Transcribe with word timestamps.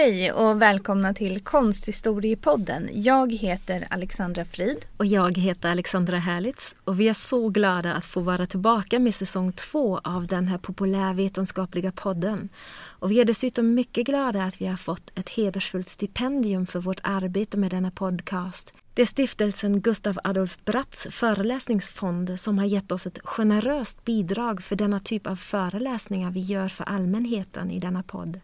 Hej 0.00 0.32
och 0.32 0.62
välkomna 0.62 1.14
till 1.14 1.40
Konsthistoriepodden. 1.40 2.90
Jag 2.92 3.32
heter 3.32 3.86
Alexandra 3.90 4.44
Frid. 4.44 4.84
Och 4.96 5.06
jag 5.06 5.38
heter 5.38 5.70
Alexandra 5.70 6.18
Härlitz 6.18 6.76
och 6.84 7.00
vi 7.00 7.08
är 7.08 7.12
så 7.12 7.48
glada 7.48 7.94
att 7.94 8.04
få 8.04 8.20
vara 8.20 8.46
tillbaka 8.46 8.98
med 8.98 9.14
säsong 9.14 9.52
två 9.52 10.00
av 10.04 10.26
den 10.26 10.48
här 10.48 10.58
populärvetenskapliga 10.58 11.92
podden. 11.92 12.48
Och 12.78 13.10
vi 13.10 13.20
är 13.20 13.24
dessutom 13.24 13.74
mycket 13.74 14.06
glada 14.06 14.44
att 14.44 14.60
vi 14.60 14.66
har 14.66 14.76
fått 14.76 15.18
ett 15.18 15.28
hedersfullt 15.28 15.88
stipendium 15.88 16.66
för 16.66 16.80
vårt 16.80 17.00
arbete 17.02 17.56
med 17.56 17.70
denna 17.70 17.90
podcast. 17.90 18.72
Det 18.94 19.02
är 19.02 19.06
stiftelsen 19.06 19.80
Gustav 19.80 20.18
Adolf 20.24 20.58
Bratts 20.64 21.06
föreläsningsfond 21.10 22.40
som 22.40 22.58
har 22.58 22.66
gett 22.66 22.92
oss 22.92 23.06
ett 23.06 23.18
generöst 23.24 24.04
bidrag 24.04 24.62
för 24.62 24.76
denna 24.76 25.00
typ 25.00 25.26
av 25.26 25.36
föreläsningar 25.36 26.30
vi 26.30 26.40
gör 26.40 26.68
för 26.68 26.84
allmänheten 26.84 27.70
i 27.70 27.78
denna 27.78 28.02
podd. 28.02 28.40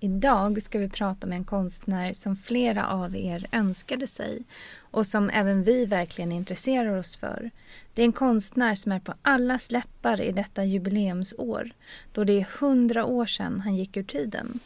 Idag 0.00 0.62
ska 0.62 0.78
vi 0.78 0.88
prata 0.88 1.26
med 1.26 1.36
en 1.36 1.44
konstnär 1.44 2.12
som 2.12 2.36
flera 2.36 2.86
av 2.86 3.16
er 3.16 3.46
önskade 3.52 4.06
sig 4.06 4.42
och 4.90 5.06
som 5.06 5.30
även 5.30 5.62
vi 5.62 5.86
verkligen 5.86 6.32
intresserar 6.32 6.96
oss 6.96 7.16
för. 7.16 7.50
Det 7.94 8.02
är 8.02 8.06
en 8.06 8.12
konstnär 8.12 8.74
som 8.74 8.92
är 8.92 9.00
på 9.00 9.14
allas 9.22 9.70
läppar 9.70 10.20
i 10.20 10.32
detta 10.32 10.64
jubileumsår 10.64 11.70
då 12.12 12.24
det 12.24 12.40
är 12.40 12.46
hundra 12.60 13.04
år 13.04 13.26
sedan 13.26 13.60
han 13.60 13.76
gick 13.76 13.96
ur 13.96 14.02
tiden. 14.02 14.60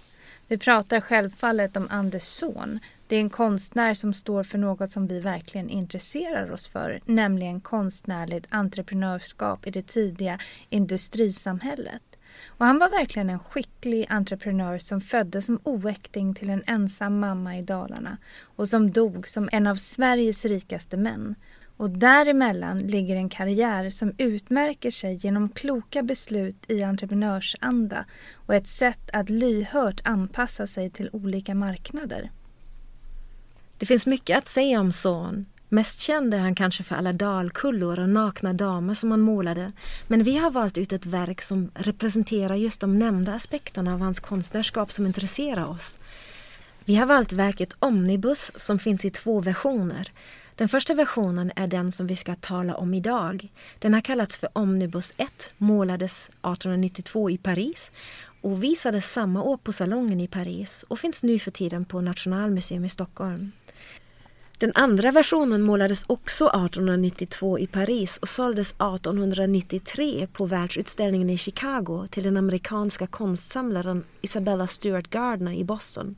Vi 0.48 0.58
pratar 0.58 1.00
självfallet 1.00 1.76
om 1.76 1.86
Anders 1.90 2.22
son. 2.22 2.78
Det 3.06 3.16
är 3.16 3.20
en 3.20 3.30
konstnär 3.30 3.94
som 3.94 4.14
står 4.14 4.42
för 4.42 4.58
något 4.58 4.90
som 4.90 5.06
vi 5.06 5.20
verkligen 5.20 5.70
intresserar 5.70 6.52
oss 6.52 6.68
för, 6.68 7.00
nämligen 7.04 7.60
konstnärligt 7.60 8.46
entreprenörskap 8.48 9.66
i 9.66 9.70
det 9.70 9.82
tidiga 9.82 10.38
industrisamhället. 10.68 12.09
Och 12.46 12.66
han 12.66 12.78
var 12.78 12.90
verkligen 12.90 13.30
en 13.30 13.38
skicklig 13.38 14.06
entreprenör 14.08 14.78
som 14.78 15.00
föddes 15.00 15.46
som 15.46 15.60
oäkting 15.64 16.34
till 16.34 16.50
en 16.50 16.62
ensam 16.66 17.20
mamma 17.20 17.58
i 17.58 17.62
Dalarna 17.62 18.16
och 18.56 18.68
som 18.68 18.90
dog 18.90 19.28
som 19.28 19.48
en 19.52 19.66
av 19.66 19.76
Sveriges 19.76 20.44
rikaste 20.44 20.96
män. 20.96 21.34
Och 21.76 21.90
däremellan 21.90 22.78
ligger 22.78 23.16
en 23.16 23.28
karriär 23.28 23.90
som 23.90 24.12
utmärker 24.18 24.90
sig 24.90 25.14
genom 25.14 25.48
kloka 25.48 26.02
beslut 26.02 26.70
i 26.70 26.82
entreprenörsanda 26.82 28.04
och 28.34 28.54
ett 28.54 28.66
sätt 28.66 29.10
att 29.12 29.30
lyhört 29.30 30.00
anpassa 30.04 30.66
sig 30.66 30.90
till 30.90 31.10
olika 31.12 31.54
marknader. 31.54 32.30
Det 33.78 33.86
finns 33.86 34.06
mycket 34.06 34.38
att 34.38 34.46
säga 34.46 34.80
om 34.80 34.92
son, 34.92 35.46
Mest 35.72 36.00
känd 36.00 36.34
är 36.34 36.38
han 36.38 36.54
kanske 36.54 36.82
för 36.82 36.96
alla 36.96 37.12
dalkullor 37.12 37.98
och 37.98 38.10
nakna 38.10 38.52
damer 38.52 38.94
som 38.94 39.10
han 39.10 39.20
målade. 39.20 39.72
Men 40.06 40.22
vi 40.22 40.36
har 40.36 40.50
valt 40.50 40.78
ut 40.78 40.92
ett 40.92 41.06
verk 41.06 41.42
som 41.42 41.70
representerar 41.74 42.54
just 42.54 42.80
de 42.80 42.98
nämnda 42.98 43.34
aspekterna 43.34 43.94
av 43.94 44.00
hans 44.00 44.20
konstnärskap 44.20 44.92
som 44.92 45.06
intresserar 45.06 45.64
oss. 45.64 45.98
Vi 46.84 46.94
har 46.94 47.06
valt 47.06 47.32
verket 47.32 47.76
Omnibus 47.78 48.52
som 48.56 48.78
finns 48.78 49.04
i 49.04 49.10
två 49.10 49.40
versioner. 49.40 50.12
Den 50.54 50.68
första 50.68 50.94
versionen 50.94 51.52
är 51.56 51.66
den 51.66 51.92
som 51.92 52.06
vi 52.06 52.16
ska 52.16 52.34
tala 52.34 52.74
om 52.74 52.94
idag. 52.94 53.48
Den 53.78 53.94
har 53.94 54.00
kallats 54.00 54.36
för 54.36 54.48
Omnibus 54.52 55.14
1, 55.16 55.50
målades 55.56 56.28
1892 56.28 57.30
i 57.30 57.38
Paris 57.38 57.90
och 58.40 58.62
visades 58.62 59.12
samma 59.12 59.42
år 59.42 59.56
på 59.56 59.72
Salongen 59.72 60.20
i 60.20 60.28
Paris 60.28 60.84
och 60.88 60.98
finns 60.98 61.22
nu 61.22 61.38
för 61.38 61.50
tiden 61.50 61.84
på 61.84 62.00
Nationalmuseum 62.00 62.84
i 62.84 62.88
Stockholm. 62.88 63.52
Den 64.60 64.72
andra 64.74 65.12
versionen 65.12 65.62
målades 65.62 66.04
också 66.06 66.44
1892 66.44 67.58
i 67.58 67.66
Paris 67.66 68.16
och 68.16 68.28
såldes 68.28 68.70
1893 68.70 70.26
på 70.32 70.46
världsutställningen 70.46 71.30
i 71.30 71.38
Chicago 71.38 72.06
till 72.10 72.22
den 72.22 72.36
amerikanska 72.36 73.06
konstsamlaren 73.06 74.04
Isabella 74.20 74.66
Stewart 74.66 75.10
Gardner 75.10 75.52
i 75.52 75.64
Boston. 75.64 76.16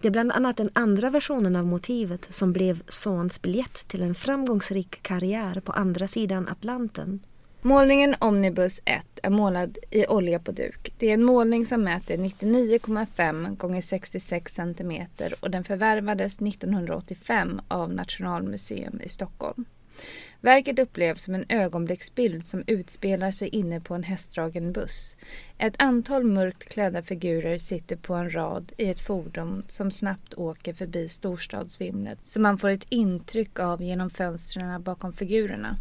Det 0.00 0.08
är 0.08 0.12
bland 0.12 0.32
annat 0.32 0.56
den 0.56 0.70
andra 0.72 1.10
versionen 1.10 1.56
av 1.56 1.66
motivet 1.66 2.26
som 2.30 2.52
blev 2.52 2.82
Sons 2.88 3.42
biljett 3.42 3.88
till 3.88 4.02
en 4.02 4.14
framgångsrik 4.14 5.02
karriär 5.02 5.60
på 5.60 5.72
andra 5.72 6.08
sidan 6.08 6.48
Atlanten. 6.48 7.20
Målningen 7.62 8.14
Omnibus 8.18 8.80
1 8.84 9.06
är 9.22 9.30
målad 9.30 9.78
i 9.90 10.06
olja 10.06 10.38
på 10.38 10.52
duk. 10.52 10.92
Det 10.98 11.10
är 11.10 11.14
en 11.14 11.24
målning 11.24 11.66
som 11.66 11.82
mäter 11.84 12.16
99,5 12.16 13.78
x 13.78 13.88
66 13.88 14.54
cm 14.54 15.06
och 15.40 15.50
den 15.50 15.64
förvärvades 15.64 16.34
1985 16.34 17.60
av 17.68 17.92
Nationalmuseum 17.94 19.00
i 19.04 19.08
Stockholm. 19.08 19.64
Verket 20.40 20.78
upplevs 20.78 21.22
som 21.22 21.34
en 21.34 21.44
ögonblicksbild 21.48 22.46
som 22.46 22.64
utspelar 22.66 23.30
sig 23.30 23.48
inne 23.48 23.80
på 23.80 23.94
en 23.94 24.02
hästdragen 24.02 24.72
buss. 24.72 25.16
Ett 25.58 25.74
antal 25.78 26.24
mörkt 26.24 26.64
klädda 26.64 27.02
figurer 27.02 27.58
sitter 27.58 27.96
på 27.96 28.14
en 28.14 28.34
rad 28.34 28.72
i 28.76 28.88
ett 28.88 29.00
fordon 29.00 29.64
som 29.68 29.90
snabbt 29.90 30.34
åker 30.34 30.72
förbi 30.72 31.08
storstadsvimlet 31.08 32.18
som 32.24 32.42
man 32.42 32.58
får 32.58 32.68
ett 32.68 32.86
intryck 32.88 33.58
av 33.58 33.82
genom 33.82 34.10
fönstren 34.10 34.82
bakom 34.82 35.12
figurerna. 35.12 35.76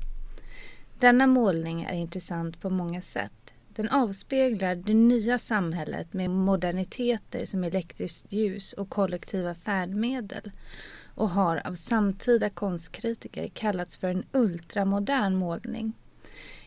Denna 1.00 1.28
målning 1.28 1.84
är 1.84 1.94
intressant 1.94 2.62
på 2.62 2.69
många 2.69 3.02
sätt. 3.02 3.31
Den 3.68 3.90
avspeglar 3.90 4.75
det 4.75 4.94
nya 4.94 5.40
samhället 5.40 6.13
med 6.13 6.30
moderniteter 6.30 7.46
som 7.46 7.63
elektriskt 7.63 8.31
ljus 8.31 8.74
och 8.74 8.90
kollektiva 8.90 9.53
färdmedel 9.53 10.52
och 11.16 11.30
har 11.30 11.68
av 11.68 11.74
samtida 11.74 12.50
konstkritiker 12.50 13.47
kallats 13.47 13.97
för 13.97 14.08
en 14.08 14.24
ultramodern 14.31 15.35
målning. 15.35 15.94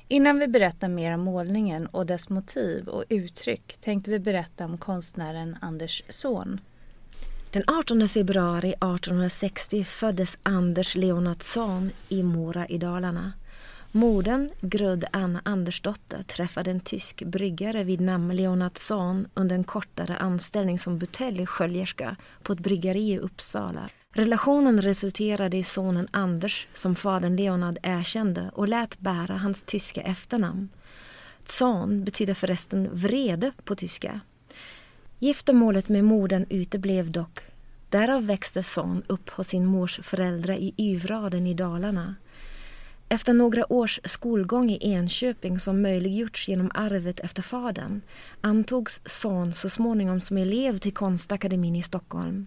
Innan 0.08 0.38
vi 0.38 0.48
berättar 0.48 0.88
mer 0.88 1.14
om 1.14 1.20
målningen 1.20 1.86
och 1.86 2.06
dess 2.06 2.28
motiv 2.28 2.88
och 2.88 3.04
uttryck 3.08 3.76
tänkte 3.80 4.10
vi 4.10 4.18
berätta 4.18 4.64
om 4.64 4.78
konstnären 4.78 5.56
Anders 5.60 6.02
Zorn. 6.08 6.60
Den 7.50 7.62
18 7.66 8.08
februari 8.08 8.68
1860 8.68 9.84
föddes 9.84 10.38
Anders 10.42 10.96
Leonardsson 10.96 11.90
i 12.08 12.22
Mora 12.22 12.66
i 12.66 12.78
Dalarna. 12.78 13.32
Modern, 13.92 14.50
Grud 14.60 15.04
Anna 15.12 15.42
Andersdotter, 15.44 16.22
träffade 16.22 16.70
en 16.70 16.80
tysk 16.80 17.22
bryggare 17.22 17.84
vid 17.84 18.00
namn 18.00 18.36
Leonard 18.36 18.78
Zahn 18.78 19.28
under 19.34 19.56
en 19.56 19.64
kortare 19.64 20.16
anställning 20.16 20.78
som 20.78 20.98
buteljsköljerska 20.98 22.16
på 22.42 22.52
ett 22.52 22.58
bryggeri 22.58 23.12
i 23.12 23.18
Uppsala. 23.18 23.88
Relationen 24.12 24.82
resulterade 24.82 25.56
i 25.56 25.62
sonen 25.62 26.08
Anders 26.10 26.68
som 26.74 26.94
fadern 26.94 27.36
Leonard 27.36 27.78
erkände 27.82 28.50
och 28.54 28.68
lät 28.68 29.00
bära 29.00 29.36
hans 29.36 29.62
tyska 29.62 30.00
efternamn. 30.00 30.68
Zahn 31.44 32.04
betyder 32.04 32.34
förresten 32.34 32.88
vrede 32.92 33.52
på 33.64 33.74
tyska. 33.74 34.20
Giftermålet 35.18 35.88
med 35.88 36.04
modern 36.04 36.46
uteblev 36.50 37.10
dock. 37.10 37.40
Därav 37.88 38.26
växte 38.26 38.62
Zahn 38.62 39.02
upp 39.06 39.28
hos 39.28 39.48
sin 39.48 39.66
mors 39.66 40.00
föräldrar 40.02 40.54
i 40.54 40.74
Yvraden 40.78 41.46
i 41.46 41.54
Dalarna. 41.54 42.14
Efter 43.12 43.32
några 43.32 43.72
års 43.72 44.00
skolgång 44.04 44.70
i 44.70 44.78
Enköping 44.80 45.58
som 45.58 45.82
möjliggjorts 45.82 46.48
genom 46.48 46.70
arvet 46.74 47.20
efter 47.20 47.42
fadern 47.42 48.00
antogs 48.40 49.02
son 49.04 49.52
så 49.52 49.70
småningom 49.70 50.20
som 50.20 50.36
elev 50.36 50.78
till 50.78 50.94
Konstakademin 50.94 51.76
i 51.76 51.82
Stockholm. 51.82 52.46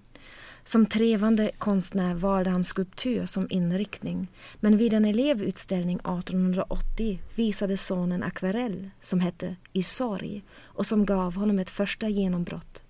Som 0.63 0.86
trevande 0.86 1.51
konstnär 1.57 2.13
valde 2.13 2.50
han 2.50 2.63
skulptur 2.63 3.25
som 3.25 3.48
inriktning 3.50 4.27
men 4.60 4.77
vid 4.77 4.94
en 4.94 5.06
elevutställning 5.06 5.98
1880 5.98 7.19
visade 7.36 7.77
sonen 7.77 8.12
en 8.12 8.24
akvarell 8.24 8.89
som 9.01 9.19
hette 9.19 9.56
I 9.74 9.83
sorg 9.83 10.44
och 10.63 10.86
som 10.86 11.06
gav 11.06 11.36
honom 11.36 11.59
ett 11.59 11.69
första 11.69 12.09
genombrott. 12.09 12.82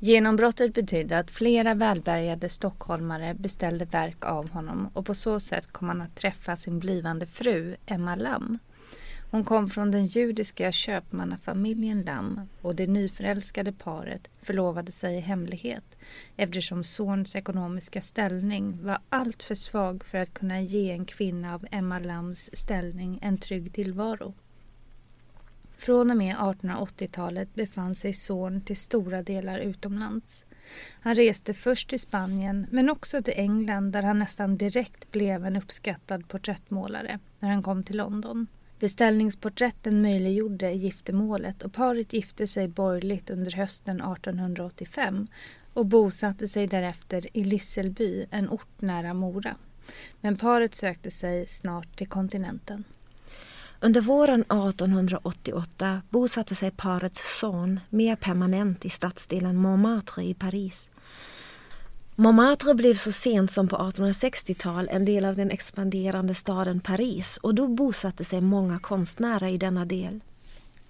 Genombrottet 0.00 0.74
betydde 0.74 1.18
att 1.18 1.30
flera 1.30 1.74
välbärgade 1.74 2.48
stockholmare 2.48 3.34
beställde 3.34 3.84
verk 3.84 4.24
av 4.24 4.50
honom 4.50 4.90
och 4.94 5.06
på 5.06 5.14
så 5.14 5.40
sätt 5.40 5.72
kom 5.72 5.88
han 5.88 6.00
att 6.00 6.16
träffa 6.16 6.56
sin 6.56 6.78
blivande 6.78 7.26
fru 7.26 7.76
Emma 7.86 8.14
Lam. 8.14 8.58
Hon 9.30 9.44
kom 9.44 9.68
från 9.68 9.90
den 9.90 10.06
judiska 10.06 10.72
köpmannafamiljen 10.72 12.02
Lam 12.02 12.40
och 12.62 12.74
det 12.74 12.86
nyförälskade 12.86 13.72
paret 13.72 14.28
förlovade 14.42 14.92
sig 14.92 15.16
i 15.16 15.20
hemlighet 15.20 15.84
eftersom 16.36 16.84
sons 16.84 17.36
ekonomiska 17.36 18.00
ställning 18.00 18.84
var 18.84 18.98
alltför 19.08 19.54
svag 19.54 20.04
för 20.04 20.18
att 20.18 20.34
kunna 20.34 20.60
ge 20.60 20.90
en 20.90 21.04
kvinna 21.04 21.54
av 21.54 21.66
Emma 21.70 21.98
Lams 21.98 22.50
ställning 22.52 23.18
en 23.22 23.38
trygg 23.38 23.72
tillvaro. 23.72 24.34
Från 25.78 26.10
och 26.10 26.16
med 26.16 26.36
1880-talet 26.36 27.54
befann 27.54 27.94
sig 27.94 28.12
Zorn 28.12 28.60
till 28.60 28.76
stora 28.76 29.22
delar 29.22 29.58
utomlands. 29.58 30.44
Han 31.00 31.14
reste 31.14 31.54
först 31.54 31.88
till 31.88 32.00
Spanien 32.00 32.66
men 32.70 32.90
också 32.90 33.22
till 33.22 33.34
England 33.36 33.92
där 33.92 34.02
han 34.02 34.18
nästan 34.18 34.56
direkt 34.56 35.10
blev 35.10 35.46
en 35.46 35.56
uppskattad 35.56 36.28
porträttmålare 36.28 37.18
när 37.38 37.50
han 37.50 37.62
kom 37.62 37.82
till 37.82 37.96
London. 37.96 38.46
Beställningsporträtten 38.78 40.02
möjliggjorde 40.02 40.72
giftermålet 40.72 41.62
och 41.62 41.72
paret 41.72 42.12
gifte 42.12 42.46
sig 42.46 42.68
borgerligt 42.68 43.30
under 43.30 43.52
hösten 43.52 44.00
1885 44.00 45.26
och 45.72 45.86
bosatte 45.86 46.48
sig 46.48 46.66
därefter 46.66 47.36
i 47.36 47.44
Lisselby, 47.44 48.26
en 48.30 48.48
ort 48.48 48.80
nära 48.80 49.14
Mora. 49.14 49.56
Men 50.20 50.36
paret 50.36 50.74
sökte 50.74 51.10
sig 51.10 51.46
snart 51.46 51.96
till 51.96 52.08
kontinenten. 52.08 52.84
Under 53.80 54.00
våren 54.00 54.40
1888 54.40 56.02
bosatte 56.10 56.54
sig 56.54 56.70
parets 56.70 57.38
son 57.38 57.80
mer 57.90 58.16
permanent 58.16 58.84
i 58.84 58.90
stadsdelen 58.90 59.56
Montmartre 59.56 60.24
i 60.24 60.34
Paris. 60.34 60.90
Montmartre 62.14 62.74
blev 62.74 62.94
så 62.94 63.12
sent 63.12 63.50
som 63.50 63.68
på 63.68 63.76
1860-tal 63.76 64.88
en 64.88 65.04
del 65.04 65.24
av 65.24 65.36
den 65.36 65.50
expanderande 65.50 66.34
staden 66.34 66.80
Paris 66.80 67.36
och 67.36 67.54
då 67.54 67.68
bosatte 67.68 68.24
sig 68.24 68.40
många 68.40 68.78
konstnärer 68.78 69.48
i 69.48 69.58
denna 69.58 69.84
del. 69.84 70.20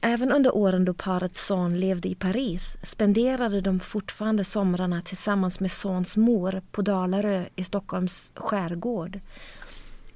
Även 0.01 0.33
under 0.33 0.57
åren 0.57 0.85
då 0.85 0.95
parets 0.95 1.47
son 1.47 1.81
levde 1.81 2.09
i 2.09 2.15
Paris 2.15 2.77
spenderade 2.83 3.61
de 3.61 3.81
fortfarande 3.81 4.45
somrarna 4.45 5.01
tillsammans 5.01 5.61
med 5.61 5.73
sons 5.73 6.17
mor 6.17 6.63
på 6.71 6.83
Dalarö 6.83 7.45
i 7.57 7.65
Stockholms 7.65 8.33
skärgård. 8.35 9.21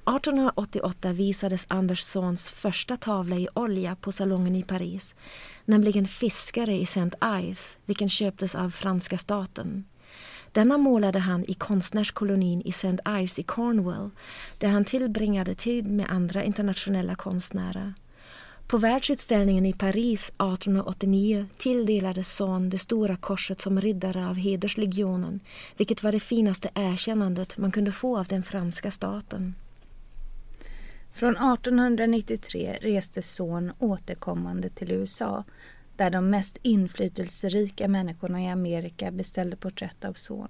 1888 0.05 1.13
visades 1.13 1.65
Anderssons 1.67 2.51
första 2.51 2.97
tavla 2.97 3.35
i 3.35 3.47
olja 3.53 3.95
på 3.95 4.11
salongen 4.11 4.55
i 4.55 4.63
Paris, 4.63 5.15
nämligen 5.65 6.05
Fiskare 6.05 6.73
i 6.73 6.83
St. 6.83 7.17
Ives, 7.41 7.77
vilken 7.85 8.09
köptes 8.09 8.55
av 8.55 8.69
franska 8.69 9.17
staten. 9.17 9.85
Denna 10.51 10.77
målade 10.77 11.19
han 11.19 11.45
i 11.47 11.53
konstnärskolonin 11.53 12.61
i 12.65 12.69
St. 12.69 12.97
Ives 13.05 13.39
i 13.39 13.43
Cornwall 13.43 14.09
där 14.57 14.67
han 14.67 14.85
tillbringade 14.85 15.55
tid 15.55 15.87
med 15.87 16.05
andra 16.09 16.43
internationella 16.43 17.15
konstnärer. 17.15 17.93
På 18.67 18.77
världsutställningen 18.77 19.65
i 19.65 19.73
Paris 19.73 20.29
1889 20.29 21.45
tilldelades 21.57 22.35
Son 22.35 22.69
det 22.69 22.77
stora 22.77 23.15
korset 23.15 23.61
som 23.61 23.81
riddare 23.81 24.27
av 24.27 24.35
hederslegionen 24.35 25.39
vilket 25.77 26.03
var 26.03 26.11
det 26.11 26.19
finaste 26.19 26.69
erkännandet 26.75 27.57
man 27.57 27.71
kunde 27.71 27.91
få 27.91 28.17
av 28.17 28.25
den 28.25 28.43
franska 28.43 28.91
staten. 28.91 29.55
Från 31.13 31.37
1893 31.37 32.77
reste 32.81 33.21
Son 33.21 33.73
återkommande 33.79 34.69
till 34.69 34.91
USA 34.91 35.43
där 35.95 36.09
de 36.09 36.29
mest 36.29 36.57
inflytelserika 36.61 37.87
människorna 37.87 38.43
i 38.43 38.47
Amerika 38.47 39.11
beställde 39.11 39.55
porträtt 39.55 40.05
av 40.05 40.13
son. 40.13 40.47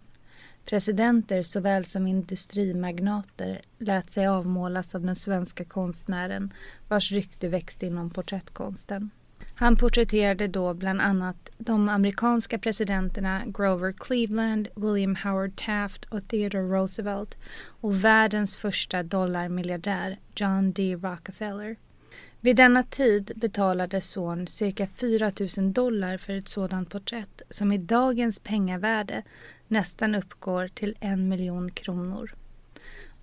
Presidenter 0.65 1.44
såväl 1.44 1.86
som 1.86 2.07
industrimagnater 2.07 3.62
lät 3.77 4.10
sig 4.10 4.27
avmålas 4.27 4.95
av 4.95 5.01
den 5.01 5.15
svenska 5.15 5.65
konstnären 5.65 6.54
vars 6.88 7.12
rykte 7.12 7.48
växte 7.48 7.86
inom 7.86 8.09
porträttkonsten. 8.09 9.09
Han 9.55 9.75
porträtterade 9.75 10.47
då 10.47 10.73
bland 10.73 11.01
annat 11.01 11.50
de 11.57 11.89
amerikanska 11.89 12.57
presidenterna 12.59 13.44
Grover 13.45 13.91
Cleveland, 13.91 14.67
William 14.75 15.15
Howard 15.15 15.55
Taft 15.55 16.05
och 16.05 16.27
Theodore 16.27 16.77
Roosevelt 16.77 17.38
och 17.65 18.03
världens 18.05 18.57
första 18.57 19.03
dollarmiljardär 19.03 20.17
John 20.35 20.71
D. 20.71 20.95
Rockefeller. 20.95 21.75
Vid 22.39 22.55
denna 22.55 22.83
tid 22.83 23.31
betalade 23.35 24.01
son 24.01 24.47
cirka 24.47 24.88
4 24.88 25.31
000 25.57 25.73
dollar 25.73 26.17
för 26.17 26.33
ett 26.33 26.47
sådant 26.47 26.89
porträtt 26.89 27.41
som 27.49 27.71
i 27.71 27.77
dagens 27.77 28.39
pengavärde 28.39 29.23
nästan 29.67 30.15
uppgår 30.15 30.67
till 30.67 30.95
en 30.99 31.29
miljon 31.29 31.71
kronor. 31.71 32.31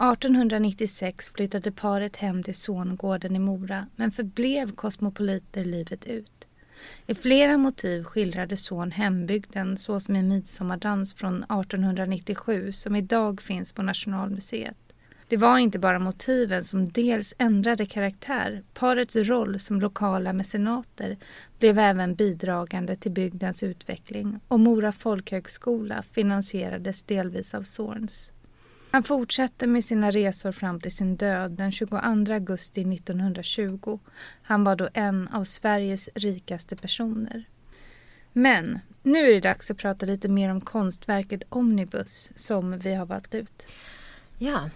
1896 0.01 1.31
flyttade 1.31 1.73
paret 1.73 2.17
hem 2.17 2.43
till 2.43 2.55
Songården 2.55 3.37
i 3.37 3.39
Mora 3.39 3.87
men 3.97 4.11
förblev 4.11 4.75
kosmopoliter 4.75 5.65
livet 5.65 6.07
ut. 6.07 6.47
I 7.07 7.15
flera 7.15 7.59
motiv 7.59 8.05
skildrade 8.05 8.57
Son 8.57 8.91
hembygden 8.91 9.79
såsom 9.79 10.17
i 10.17 10.23
Midsommardans 10.23 11.15
från 11.15 11.35
1897 11.35 12.73
som 12.73 12.97
idag 12.97 13.41
finns 13.41 13.73
på 13.73 13.83
Nationalmuseet. 13.83 14.77
Det 15.29 15.37
var 15.37 15.59
inte 15.59 15.79
bara 15.79 15.99
motiven 15.99 16.65
som 16.65 16.89
dels 16.89 17.35
ändrade 17.39 17.87
karaktär, 17.87 18.63
parets 18.75 19.17
roll 19.17 19.59
som 19.59 19.81
lokala 19.81 20.33
mecenater 20.33 21.17
blev 21.59 21.79
även 21.79 22.15
bidragande 22.15 22.97
till 22.97 23.13
bygdens 23.13 23.63
utveckling 23.63 24.41
och 24.49 24.61
Mora 24.61 24.93
folkhögskola 24.93 26.03
finansierades 26.13 27.03
delvis 27.03 27.55
av 27.55 27.63
Sorns. 27.63 28.33
Han 28.91 29.03
fortsatte 29.03 29.67
med 29.67 29.85
sina 29.85 30.11
resor 30.11 30.53
fram 30.53 30.81
till 30.81 30.97
sin 30.97 31.17
död 31.17 31.51
den 31.51 31.73
22 31.73 31.97
augusti 31.97 32.81
1920. 32.81 33.99
Han 34.43 34.65
var 34.65 34.77
då 34.77 34.89
en 34.95 35.29
av 35.29 35.45
Sveriges 35.45 36.09
rikaste 36.15 36.77
personer. 36.77 37.45
Men 38.33 38.79
nu 39.03 39.19
är 39.19 39.35
det 39.35 39.41
dags 39.41 39.71
att 39.71 39.77
prata 39.77 40.07
lite 40.07 40.29
mer 40.29 40.51
om 40.51 40.61
konstverket 40.61 41.43
Omnibus 41.49 42.31
som 42.35 42.79
vi 42.79 42.95
har 42.95 43.07
valt 43.07 43.35
ut. 43.35 43.67
Ja, 44.39 44.71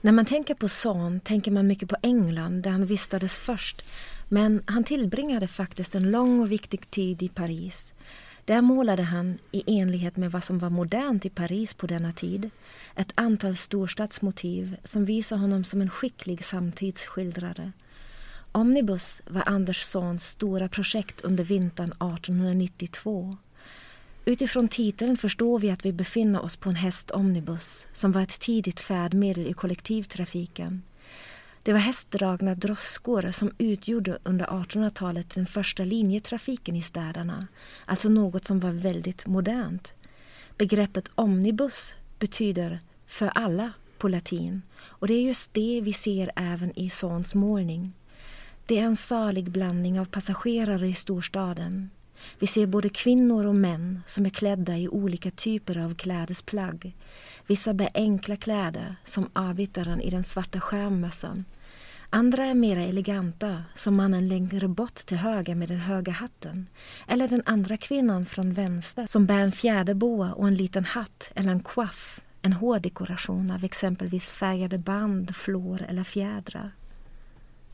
när 0.00 0.12
man 0.12 0.26
tänker 0.26 0.54
på 0.54 0.68
Son 0.68 1.20
tänker 1.20 1.50
man 1.50 1.66
mycket 1.66 1.88
på 1.88 1.96
England 2.02 2.62
där 2.62 2.70
han 2.70 2.86
vistades 2.86 3.38
först. 3.38 3.84
Men 4.28 4.62
han 4.66 4.84
tillbringade 4.84 5.48
faktiskt 5.48 5.94
en 5.94 6.10
lång 6.10 6.40
och 6.40 6.52
viktig 6.52 6.90
tid 6.90 7.22
i 7.22 7.28
Paris. 7.28 7.94
Där 8.44 8.62
målade 8.62 9.02
han, 9.02 9.38
i 9.50 9.80
enlighet 9.80 10.16
med 10.16 10.32
vad 10.32 10.44
som 10.44 10.58
var 10.58 10.70
modernt 10.70 11.26
i 11.26 11.30
Paris 11.30 11.74
på 11.74 11.86
denna 11.86 12.12
tid, 12.12 12.50
ett 12.96 13.12
antal 13.14 13.56
storstadsmotiv 13.56 14.76
som 14.84 15.04
visar 15.04 15.36
honom 15.36 15.64
som 15.64 15.80
en 15.80 15.90
skicklig 15.90 16.44
samtidsskildrare. 16.44 17.72
Omnibus 18.52 19.22
var 19.26 19.42
Anderssons 19.46 20.28
stora 20.28 20.68
projekt 20.68 21.20
under 21.20 21.44
vintern 21.44 21.92
1892. 21.92 23.36
Utifrån 24.24 24.68
titeln 24.68 25.16
förstår 25.16 25.58
vi 25.58 25.70
att 25.70 25.84
vi 25.84 25.92
befinner 25.92 26.42
oss 26.42 26.56
på 26.56 26.68
en 26.68 26.76
hästomnibus 26.76 27.86
som 27.92 28.12
var 28.12 28.22
ett 28.22 28.40
tidigt 28.40 28.80
färdmedel 28.80 29.48
i 29.48 29.52
kollektivtrafiken. 29.52 30.82
Det 31.62 31.72
var 31.72 31.80
hästdragna 31.80 32.54
droskor 32.54 33.30
som 33.30 33.52
utgjorde 33.58 34.18
under 34.22 34.46
1800-talet 34.46 35.34
den 35.34 35.46
första 35.46 35.84
linjetrafiken 35.84 36.76
i 36.76 36.82
städerna, 36.82 37.46
alltså 37.84 38.08
något 38.08 38.44
som 38.44 38.60
var 38.60 38.70
väldigt 38.70 39.26
modernt. 39.26 39.94
Begreppet 40.56 41.10
omnibus 41.14 41.94
betyder 42.18 42.80
för 43.06 43.26
alla 43.26 43.72
på 43.98 44.08
latin 44.08 44.62
och 44.84 45.06
det 45.06 45.14
är 45.14 45.22
just 45.22 45.54
det 45.54 45.80
vi 45.84 45.92
ser 45.92 46.30
även 46.36 46.78
i 46.78 46.90
Sons 46.90 47.34
målning. 47.34 47.96
Det 48.66 48.78
är 48.78 48.84
en 48.84 48.96
salig 48.96 49.50
blandning 49.50 50.00
av 50.00 50.04
passagerare 50.04 50.86
i 50.86 50.94
storstaden 50.94 51.90
vi 52.38 52.46
ser 52.46 52.66
både 52.66 52.88
kvinnor 52.88 53.46
och 53.46 53.54
män 53.54 54.00
som 54.06 54.26
är 54.26 54.30
klädda 54.30 54.76
i 54.76 54.88
olika 54.88 55.30
typer 55.30 55.78
av 55.78 55.94
klädesplagg. 55.94 56.96
Vissa 57.46 57.74
bär 57.74 57.90
enkla 57.94 58.36
kläder, 58.36 58.96
som 59.04 59.30
arbetaren 59.32 60.00
i 60.00 60.10
den 60.10 60.22
svarta 60.22 60.60
skärmmössan. 60.60 61.44
Andra 62.10 62.44
är 62.46 62.54
mera 62.54 62.80
eleganta, 62.82 63.64
som 63.74 63.94
mannen 63.94 64.28
längre 64.28 64.68
bort 64.68 64.94
till 64.94 65.16
höger 65.16 65.54
med 65.54 65.68
den 65.68 65.78
höga 65.78 66.12
hatten. 66.12 66.68
Eller 67.08 67.28
den 67.28 67.42
andra 67.46 67.76
kvinnan 67.76 68.26
från 68.26 68.52
vänster 68.52 69.06
som 69.06 69.26
bär 69.26 69.38
en 69.38 69.52
fjäderboa 69.52 70.32
och 70.32 70.48
en 70.48 70.54
liten 70.54 70.84
hatt 70.84 71.32
eller 71.34 71.52
en 71.52 71.62
coif, 71.62 72.20
en 72.42 72.52
hårdekoration 72.52 73.50
av 73.50 73.64
exempelvis 73.64 74.30
färgade 74.30 74.78
band, 74.78 75.36
flår 75.36 75.82
eller 75.88 76.04
fjädrar. 76.04 76.70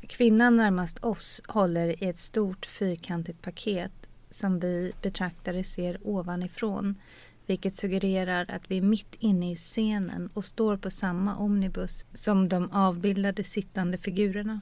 Kvinnan 0.01 0.57
närmast 0.57 1.05
oss 1.05 1.41
håller 1.47 2.05
i 2.05 2.09
ett 2.09 2.19
stort 2.19 2.67
fyrkantigt 2.67 3.43
paket 3.43 3.93
som 4.31 4.61
vi 4.61 4.93
betraktare 5.03 5.65
ser 5.65 5.99
ovanifrån 6.03 6.95
vilket 7.49 7.77
suggererar 7.77 8.47
att 8.49 8.71
vi 8.71 8.79
är 8.79 8.83
mitt 8.83 9.15
inne 9.19 9.53
i 9.53 9.57
scenen 9.57 10.31
och 10.35 10.45
står 10.45 10.77
på 10.77 10.91
samma 10.91 11.37
omnibus 11.37 12.07
som 12.13 12.49
de 12.49 12.73
avbildade 12.73 13.45
sittande 13.45 13.99
figurerna. 13.99 14.61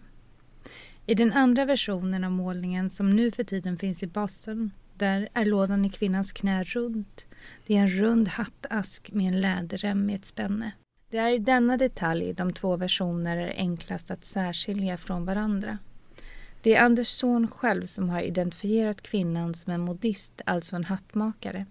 I 1.06 1.14
den 1.14 1.32
andra 1.32 1.64
versionen 1.64 2.24
av 2.24 2.30
målningen 2.30 2.90
som 2.90 3.16
nu 3.16 3.30
för 3.30 3.44
tiden 3.44 3.78
finns 3.78 4.02
i 4.02 4.06
Boston 4.06 4.70
där 4.94 5.28
är 5.32 5.44
lådan 5.44 5.84
i 5.84 5.90
kvinnans 5.90 6.32
knä 6.32 6.64
runt. 6.64 7.26
Det 7.66 7.76
är 7.76 7.80
en 7.80 7.90
rund 7.90 8.28
hattask 8.28 9.12
med 9.12 9.34
en 9.34 9.40
läderrem 9.40 10.06
med 10.06 10.14
ett 10.16 10.26
spänne. 10.26 10.72
Det 11.10 11.18
är 11.18 11.30
i 11.30 11.38
denna 11.38 11.76
detalj 11.76 12.32
de 12.34 12.52
två 12.52 12.76
versioner 12.76 13.36
är 13.36 13.54
enklast 13.56 14.10
att 14.10 14.24
särskilja 14.24 14.96
från 14.96 15.24
varandra. 15.24 15.78
Det 16.62 16.74
är 16.74 16.82
Andersson 16.82 17.48
själv 17.48 17.86
som 17.86 18.10
har 18.10 18.20
identifierat 18.20 19.02
kvinnan 19.02 19.54
som 19.54 19.72
en 19.72 19.80
modist, 19.80 20.40
alltså 20.44 20.76
en 20.76 20.84
hattmakare. 20.84 21.66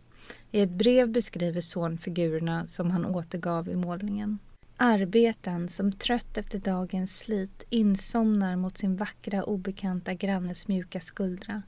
I 0.52 0.62
ett 0.62 0.70
brev 0.70 1.10
beskriver 1.10 1.62
Zorn 1.62 1.98
figurerna 1.98 2.68
som 2.68 2.92
han 2.92 3.06
återgav 3.06 3.70
i 3.70 3.76
målningen. 3.76 4.40
Arbetaren 4.78 5.70
som 5.70 5.92
trött 5.92 6.38
efter 6.38 6.60
dagens 6.60 7.20
slit 7.20 7.64
insomnar 7.70 8.56
mot 8.56 8.78
sin 8.78 8.96
vackra 8.96 9.44
obekanta 9.44 10.14
grannes 10.14 10.68
mjuka 10.68 11.02
skuldra. 11.02 11.62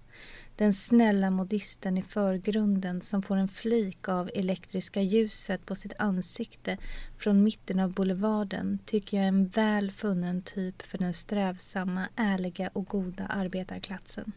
Den 0.56 0.74
snälla 0.74 1.32
modisten 1.32 1.98
i 1.98 2.02
förgrunden 2.02 3.02
som 3.02 3.22
får 3.22 3.36
en 3.36 3.48
flik 3.48 4.10
av 4.10 4.30
elektriska 4.36 5.02
ljuset 5.02 5.66
på 5.66 5.76
sitt 5.76 5.94
ansikte 6.00 6.78
från 7.18 7.44
mitten 7.44 7.80
av 7.80 7.94
boulevarden 7.94 8.80
tycker 8.86 9.18
jag 9.18 9.24
är 9.24 9.28
en 9.28 9.48
väl 9.48 9.92
funnen 9.92 10.42
typ 10.42 10.82
för 10.82 10.98
den 10.98 11.14
strävsamma, 11.14 12.08
ärliga 12.16 12.70
och 12.74 12.86
goda 12.86 13.26
arbetarklassen. 13.26 14.32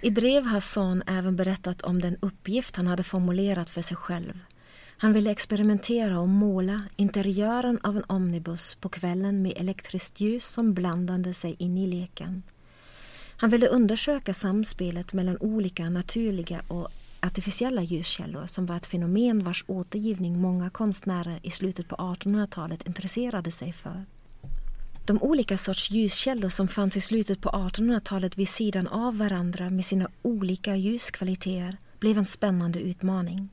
I 0.00 0.10
brev 0.10 0.44
har 0.44 0.60
Son 0.60 1.02
även 1.06 1.36
berättat 1.36 1.82
om 1.82 2.00
den 2.00 2.16
uppgift 2.20 2.76
han 2.76 2.86
hade 2.86 3.02
formulerat 3.02 3.70
för 3.70 3.82
sig 3.82 3.96
själv. 3.96 4.38
Han 4.98 5.12
ville 5.12 5.30
experimentera 5.30 6.20
och 6.20 6.28
måla 6.28 6.82
interiören 6.96 7.78
av 7.82 7.96
en 7.96 8.04
omnibus 8.06 8.74
på 8.74 8.88
kvällen 8.88 9.42
med 9.42 9.52
elektriskt 9.56 10.20
ljus 10.20 10.46
som 10.46 10.74
blandade 10.74 11.34
sig 11.34 11.56
in 11.58 11.78
i 11.78 11.86
leken. 11.86 12.42
Han 13.36 13.50
ville 13.50 13.66
undersöka 13.66 14.34
samspelet 14.34 15.12
mellan 15.12 15.38
olika 15.40 15.90
naturliga 15.90 16.62
och 16.68 16.88
artificiella 17.20 17.82
ljuskällor 17.82 18.46
som 18.46 18.66
var 18.66 18.76
ett 18.76 18.86
fenomen 18.86 19.44
vars 19.44 19.64
återgivning 19.66 20.40
många 20.40 20.70
konstnärer 20.70 21.40
i 21.42 21.50
slutet 21.50 21.88
på 21.88 21.96
1800-talet 21.96 22.86
intresserade 22.86 23.50
sig 23.50 23.72
för. 23.72 24.04
De 25.08 25.22
olika 25.22 25.58
sorts 25.58 25.90
ljuskällor 25.90 26.48
som 26.48 26.68
fanns 26.68 26.96
i 26.96 27.00
slutet 27.00 27.40
på 27.40 27.48
1800-talet 27.48 28.38
vid 28.38 28.48
sidan 28.48 28.86
av 28.86 29.18
varandra 29.18 29.70
med 29.70 29.84
sina 29.84 30.08
olika 30.22 30.76
ljuskvaliteter 30.76 31.76
blev 31.98 32.18
en 32.18 32.24
spännande 32.24 32.80
utmaning. 32.80 33.48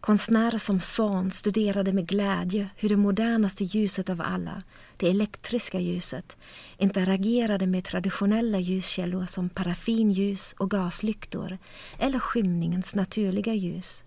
Konstnärer 0.00 0.58
som 0.58 0.80
Son 0.80 1.30
studerade 1.30 1.92
med 1.92 2.06
glädje 2.06 2.68
hur 2.76 2.88
det 2.88 2.96
modernaste 2.96 3.64
ljuset 3.64 4.10
av 4.10 4.20
alla, 4.20 4.62
det 4.96 5.10
elektriska 5.10 5.80
ljuset, 5.80 6.36
interagerade 6.78 7.66
med 7.66 7.84
traditionella 7.84 8.58
ljuskällor 8.58 9.26
som 9.26 9.48
paraffinljus 9.48 10.54
och 10.58 10.70
gaslyktor 10.70 11.58
eller 11.98 12.18
skymningens 12.18 12.94
naturliga 12.94 13.54
ljus. 13.54 14.04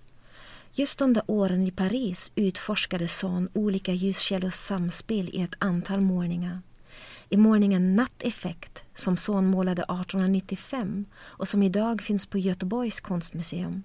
Just 0.73 1.01
under 1.01 1.21
åren 1.27 1.67
i 1.67 1.71
Paris 1.71 2.31
utforskade 2.35 3.07
Son 3.07 3.49
olika 3.53 3.91
ljuskällors 3.91 4.53
samspel 4.53 5.29
i 5.33 5.41
ett 5.41 5.55
antal 5.59 6.01
målningar. 6.01 6.61
I 7.29 7.37
målningen 7.37 7.95
Natteffekt, 7.95 8.85
som 8.95 9.17
Son 9.17 9.47
målade 9.47 9.81
1895 9.81 11.05
och 11.17 11.47
som 11.47 11.63
idag 11.63 12.01
finns 12.01 12.27
på 12.27 12.37
Göteborgs 12.37 12.99
konstmuseum, 13.01 13.83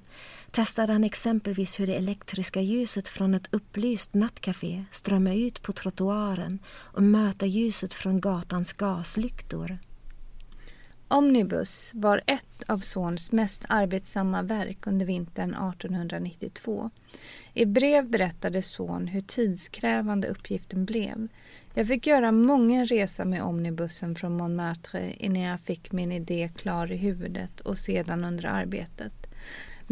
testade 0.51 0.93
han 0.93 1.05
exempelvis 1.05 1.81
hur 1.81 1.87
det 1.87 1.95
elektriska 1.95 2.61
ljuset 2.61 3.09
från 3.09 3.35
ett 3.35 3.49
upplyst 3.55 4.15
nattcafé 4.15 4.85
strömmar 4.91 5.35
ut 5.35 5.63
på 5.63 5.73
trottoaren 5.73 6.59
och 6.69 7.03
möter 7.03 7.47
ljuset 7.47 7.95
från 7.95 8.21
gatans 8.21 8.73
gaslyktor. 8.73 9.79
Omnibus 11.13 11.93
var 11.95 12.23
ett 12.27 12.63
av 12.67 12.79
Zorns 12.79 13.33
mest 13.33 13.65
arbetsamma 13.69 14.43
verk 14.43 14.87
under 14.87 15.07
vintern 15.07 15.51
1892. 15.51 16.91
I 17.55 17.67
brev 17.67 18.09
berättade 18.09 18.63
Zorn 18.63 19.07
hur 19.07 19.21
tidskrävande 19.21 20.29
uppgiften 20.29 20.85
blev. 20.85 21.29
Jag 21.75 21.87
fick 21.87 22.07
göra 22.07 22.33
många 22.33 22.85
resor 22.85 23.25
med 23.25 23.43
omnibussen 23.43 24.15
från 24.15 24.37
Montmartre 24.37 25.13
innan 25.19 25.43
jag 25.43 25.61
fick 25.61 25.93
min 25.93 26.13
idé 26.13 26.51
klar 26.57 26.93
i 26.93 26.97
huvudet 26.97 27.61
och 27.61 27.79
sedan 27.79 28.25
under 28.25 28.45
arbetet. 28.45 29.22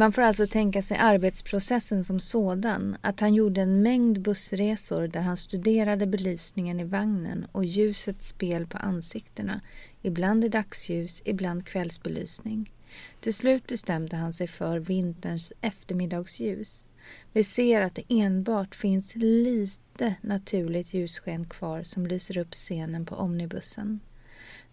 Man 0.01 0.13
får 0.13 0.23
alltså 0.23 0.47
tänka 0.47 0.83
sig 0.83 0.97
arbetsprocessen 0.97 2.05
som 2.05 2.21
sådan, 2.21 2.97
att 3.01 3.21
han 3.21 3.35
gjorde 3.35 3.61
en 3.61 3.83
mängd 3.83 4.21
bussresor 4.21 5.07
där 5.07 5.21
han 5.21 5.37
studerade 5.37 6.07
belysningen 6.07 6.81
i 6.81 6.85
vagnen 6.85 7.47
och 7.53 7.65
ljusets 7.65 8.29
spel 8.29 8.67
på 8.67 8.79
ansiktena, 8.79 9.61
ibland 10.03 10.45
i 10.45 10.49
dagsljus, 10.49 11.23
ibland 11.25 11.67
kvällsbelysning. 11.67 12.73
Till 13.21 13.35
slut 13.35 13.67
bestämde 13.67 14.17
han 14.17 14.33
sig 14.33 14.49
för 14.49 14.79
vinterns 14.79 15.53
eftermiddagsljus. 15.61 16.85
Vi 17.33 17.45
ser 17.45 17.81
att 17.81 17.95
det 17.95 18.05
enbart 18.09 18.75
finns 18.75 19.15
lite 19.15 20.15
naturligt 20.21 20.95
ljussken 20.95 21.45
kvar 21.45 21.83
som 21.83 22.07
lyser 22.07 22.39
upp 22.39 22.53
scenen 22.53 23.07
på 23.07 23.15
omnibussen. 23.15 24.01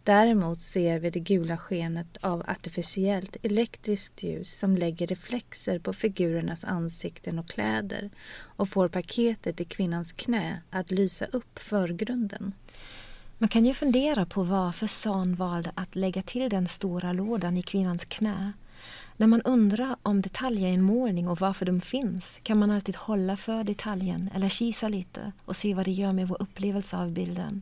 Däremot 0.08 0.62
ser 0.62 1.00
vi 1.00 1.10
det 1.10 1.20
gula 1.20 1.58
skenet 1.58 2.18
av 2.22 2.44
artificiellt 2.48 3.38
elektriskt 3.44 4.24
ljus 4.24 4.58
som 4.58 4.76
lägger 4.76 5.08
reflexer 5.08 5.80
på 5.80 5.94
figurernas 5.94 6.64
ansikten 6.64 7.40
och 7.40 7.48
kläder 7.48 8.10
och 8.40 8.70
får 8.70 8.88
paketet 8.88 9.62
i 9.62 9.66
kvinnans 9.66 10.12
knä 10.12 10.62
att 10.70 10.92
lysa 10.92 11.26
upp 11.26 11.60
förgrunden. 11.60 12.54
Man 13.38 13.50
kan 13.50 13.66
ju 13.66 13.74
fundera 13.74 14.26
på 14.26 14.44
varför 14.44 14.88
San 14.88 15.36
valde 15.36 15.72
att 15.76 15.96
lägga 15.96 16.22
till 16.22 16.50
den 16.50 16.68
stora 16.68 17.14
lådan 17.14 17.58
i 17.58 17.62
kvinnans 17.62 18.06
knä. 18.06 18.54
När 19.18 19.28
man 19.28 19.42
undrar 19.42 19.96
om 20.04 20.22
detaljer 20.22 20.70
i 20.70 20.74
en 20.74 20.82
målning 20.82 21.28
och 21.28 21.40
varför 21.40 21.66
de 21.66 21.82
finns 21.82 22.40
kan 22.44 22.58
man 22.58 22.72
alltid 22.72 22.96
hålla 22.96 23.38
för 23.38 23.64
detaljen 23.64 24.30
eller 24.36 24.50
kisa 24.50 24.88
lite 24.88 25.32
och 25.46 25.56
se 25.56 25.74
vad 25.74 25.86
det 25.86 25.92
gör 25.92 26.14
med 26.14 26.28
vår 26.28 26.42
upplevelse 26.42 26.98
av 26.98 27.12
bilden. 27.12 27.62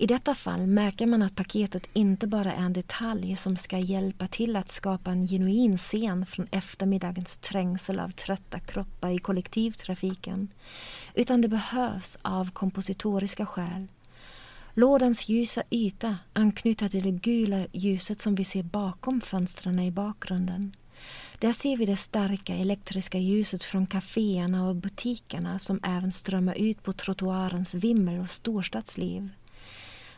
I 0.00 0.06
detta 0.06 0.34
fall 0.34 0.66
märker 0.66 1.06
man 1.06 1.22
att 1.22 1.34
paketet 1.34 1.88
inte 1.92 2.26
bara 2.26 2.52
är 2.52 2.64
en 2.64 2.72
detalj 2.72 3.36
som 3.36 3.56
ska 3.56 3.78
hjälpa 3.78 4.26
till 4.26 4.56
att 4.56 4.68
skapa 4.68 5.10
en 5.10 5.26
genuin 5.26 5.78
scen 5.78 6.26
från 6.26 6.46
eftermiddagens 6.50 7.38
trängsel 7.38 8.00
av 8.00 8.08
trötta 8.08 8.60
kroppar 8.60 9.10
i 9.10 9.18
kollektivtrafiken, 9.18 10.48
utan 11.14 11.40
det 11.40 11.48
behövs 11.48 12.18
av 12.22 12.50
kompositoriska 12.50 13.46
skäl. 13.46 13.86
Lådans 14.74 15.28
ljusa 15.28 15.62
yta 15.70 16.16
anknyter 16.32 16.88
till 16.88 17.02
det 17.02 17.10
gula 17.10 17.66
ljuset 17.72 18.20
som 18.20 18.34
vi 18.34 18.44
ser 18.44 18.62
bakom 18.62 19.20
fönstren 19.20 19.78
i 19.78 19.90
bakgrunden. 19.90 20.76
Där 21.38 21.52
ser 21.52 21.76
vi 21.76 21.86
det 21.86 21.96
starka 21.96 22.56
elektriska 22.56 23.18
ljuset 23.18 23.64
från 23.64 23.86
kaféerna 23.86 24.68
och 24.68 24.76
butikerna 24.76 25.58
som 25.58 25.80
även 25.82 26.12
strömmar 26.12 26.54
ut 26.54 26.82
på 26.82 26.92
trottoarens 26.92 27.74
vimmel 27.74 28.20
och 28.20 28.30
storstadsliv 28.30 29.30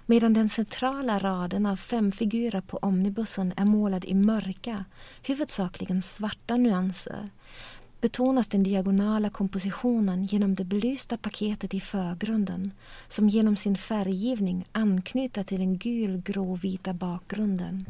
medan 0.07 0.33
den 0.33 0.49
centrala 0.49 1.19
raden 1.19 1.67
av 1.67 1.77
fem 1.77 2.13
figurer 2.13 2.61
på 2.61 2.77
omnibussen 2.77 3.53
är 3.57 3.65
målad 3.65 4.05
i 4.05 4.15
mörka, 4.15 4.85
huvudsakligen 5.23 6.03
svarta 6.03 6.57
nyanser 6.57 7.31
betonas 8.01 8.49
den 8.49 8.63
diagonala 8.63 9.31
kompositionen 9.31 10.25
genom 10.25 10.55
det 10.55 10.65
belysta 10.65 11.17
paketet 11.17 11.75
i 11.75 11.81
förgrunden 11.81 12.73
som 13.09 13.29
genom 13.29 13.57
sin 13.57 13.77
färggivning 13.77 14.65
anknyter 14.73 15.43
till 15.43 15.59
den 15.59 15.79
gul-grå-vita 15.79 16.93
bakgrunden. 16.93 17.87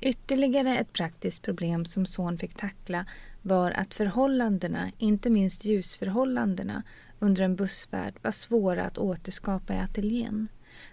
Ytterligare 0.00 0.78
ett 0.78 0.92
praktiskt 0.92 1.42
problem 1.42 1.84
som 1.84 2.06
Son 2.06 2.38
fick 2.38 2.54
tackla 2.54 3.06
var 3.42 3.70
att 3.70 3.94
förhållandena, 3.94 4.90
inte 4.98 5.30
minst 5.30 5.64
ljusförhållandena, 5.64 6.82
under 7.18 7.42
en 7.42 7.56
bussfärd 7.56 8.14
var 8.22 8.30
svåra 8.30 8.84
att 8.84 8.98
återskapa 8.98 9.74
i 9.74 9.78
ateljén. 9.78 10.48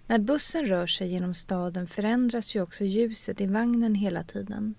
När 0.08 0.20
bussen 0.20 0.65
rör 0.65 0.88
sig 0.88 1.08
genom 1.08 1.34
staden 1.34 1.88
förändras 1.88 2.56
ju 2.56 2.62
också 2.62 2.84
ljuset 2.84 3.42
i 3.42 3.46
vagnen 3.46 3.96
hela 3.96 4.24
tiden. 4.24 4.75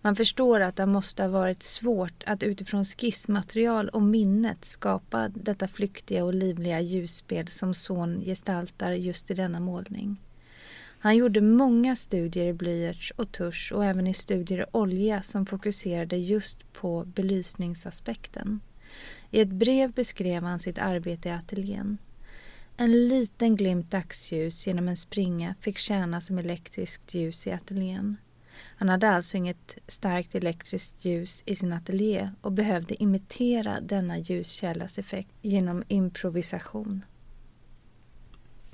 Man 0.00 0.16
förstår 0.16 0.60
att 0.60 0.76
det 0.76 0.86
måste 0.86 1.22
ha 1.22 1.28
varit 1.28 1.62
svårt 1.62 2.24
att 2.26 2.42
utifrån 2.42 2.84
skissmaterial 2.84 3.88
och 3.88 4.02
minnet 4.02 4.64
skapa 4.64 5.28
detta 5.28 5.68
flyktiga 5.68 6.24
och 6.24 6.34
livliga 6.34 6.80
ljusspel 6.80 7.48
som 7.48 7.74
son 7.74 8.20
gestaltar 8.20 8.92
just 8.92 9.30
i 9.30 9.34
denna 9.34 9.60
målning. 9.60 10.16
Han 10.98 11.16
gjorde 11.16 11.40
många 11.40 11.96
studier 11.96 12.46
i 12.46 12.52
blyerts 12.52 13.12
och 13.16 13.32
tusch 13.32 13.72
och 13.74 13.84
även 13.84 14.06
i 14.06 14.14
studier 14.14 14.60
i 14.60 14.64
olja 14.72 15.22
som 15.22 15.46
fokuserade 15.46 16.16
just 16.16 16.72
på 16.72 17.04
belysningsaspekten. 17.04 18.60
I 19.30 19.40
ett 19.40 19.48
brev 19.48 19.92
beskrev 19.92 20.42
han 20.42 20.58
sitt 20.58 20.78
arbete 20.78 21.28
i 21.28 21.32
ateljén. 21.32 21.98
En 22.76 23.08
liten 23.08 23.56
glimt 23.56 23.90
dagsljus 23.90 24.66
genom 24.66 24.88
en 24.88 24.96
springa 24.96 25.54
fick 25.60 25.78
tjäna 25.78 26.20
som 26.20 26.38
elektriskt 26.38 27.14
ljus 27.14 27.46
i 27.46 27.52
ateljén. 27.52 28.16
Han 28.76 28.88
hade 28.88 29.08
alltså 29.08 29.36
inget 29.36 29.78
starkt 29.86 30.34
elektriskt 30.34 31.04
ljus 31.04 31.42
i 31.46 31.56
sin 31.56 31.72
ateljé 31.72 32.30
och 32.40 32.52
behövde 32.52 33.02
imitera 33.02 33.80
denna 33.80 34.18
ljuskällas 34.18 34.98
effekt 34.98 35.32
genom 35.42 35.84
improvisation. 35.88 37.04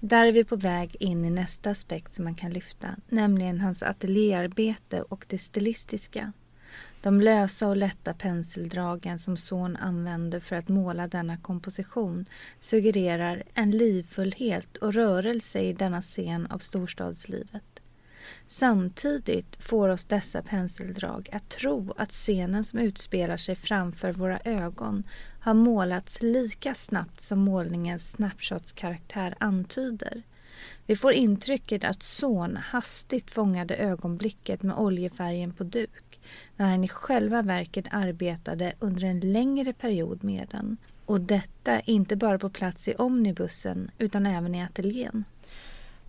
Där 0.01 0.27
är 0.27 0.33
vi 0.33 0.45
på 0.45 0.57
väg 0.57 0.97
in 1.01 1.25
i 1.25 1.31
nästa 1.31 1.71
aspekt 1.71 2.15
som 2.15 2.25
man 2.25 2.35
kan 2.35 2.51
lyfta, 2.51 2.97
nämligen 3.09 3.61
hans 3.61 3.83
ateljéarbete 3.83 5.03
och 5.03 5.25
det 5.29 5.39
stilistiska. 5.39 6.33
De 7.03 7.21
lösa 7.21 7.69
och 7.69 7.77
lätta 7.77 8.15
penseldragen 8.15 9.19
som 9.19 9.37
son 9.37 9.77
använde 9.77 10.41
för 10.41 10.57
att 10.57 10.69
måla 10.69 11.07
denna 11.07 11.37
komposition 11.37 12.27
suggererar 12.61 13.43
en 13.55 13.71
livfullhet 13.71 14.77
och 14.77 14.95
rörelse 14.95 15.61
i 15.61 15.73
denna 15.73 16.03
scen 16.03 16.47
av 16.47 16.59
storstadslivet. 16.59 17.81
Samtidigt 18.47 19.57
får 19.63 19.89
oss 19.89 20.05
dessa 20.05 20.43
penseldrag 20.43 21.29
att 21.33 21.49
tro 21.49 21.95
att 21.97 22.11
scenen 22.11 22.65
som 22.65 22.79
utspelar 22.79 23.37
sig 23.37 23.57
framför 23.57 24.13
våra 24.13 24.41
ögon 24.45 25.05
har 25.41 25.55
målats 25.55 26.23
lika 26.23 26.75
snabbt 26.75 27.21
som 27.21 27.39
målningens 27.39 28.11
snapshotskaraktär 28.11 29.35
antyder. 29.41 30.23
Vi 30.87 30.97
får 30.97 31.13
intrycket 31.13 31.85
att 31.85 32.03
Son 32.03 32.57
hastigt 32.57 33.31
fångade 33.31 33.77
ögonblicket 33.77 34.63
med 34.63 34.77
oljefärgen 34.77 35.53
på 35.53 35.65
duk 35.65 36.12
när 36.57 36.67
han 36.71 36.85
i 36.85 36.89
själva 36.89 37.43
verket 37.43 37.87
arbetade 37.91 38.73
under 38.79 39.05
en 39.05 39.21
längre 39.21 39.73
period 39.73 40.25
med 40.25 40.49
den. 40.51 40.77
Och 41.07 41.21
detta 41.21 41.81
inte 41.81 42.17
bara 42.17 42.39
på 42.39 42.51
plats 42.51 42.89
i 42.89 42.95
omnibussen 42.95 43.91
utan 43.99 44.27
även 44.27 44.55
i 44.55 44.63
ateljén. 44.63 45.25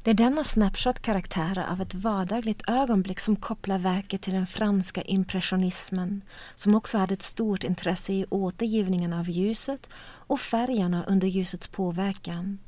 Det 0.04 0.10
är 0.10 0.16
denna 0.16 0.44
snapshot-karaktär 0.44 1.66
av 1.72 1.82
ett 1.82 1.94
vardagligt 1.94 2.70
ögonblick 2.70 3.20
som 3.20 3.36
kopplar 3.36 3.78
verket 3.80 4.22
till 4.22 4.34
den 4.34 4.48
franska 4.48 5.02
impressionismen 5.02 6.22
som 6.56 6.76
också 6.76 6.98
hade 6.98 7.14
ett 7.14 7.22
stort 7.22 7.64
intresse 7.64 8.14
i 8.14 8.26
återgivningen 8.30 9.14
av 9.14 9.30
ljuset 9.30 9.90
och 10.04 10.40
färgerna 10.40 11.04
under 11.08 11.28
ljusets 11.28 11.68
påverkan. 11.68 12.60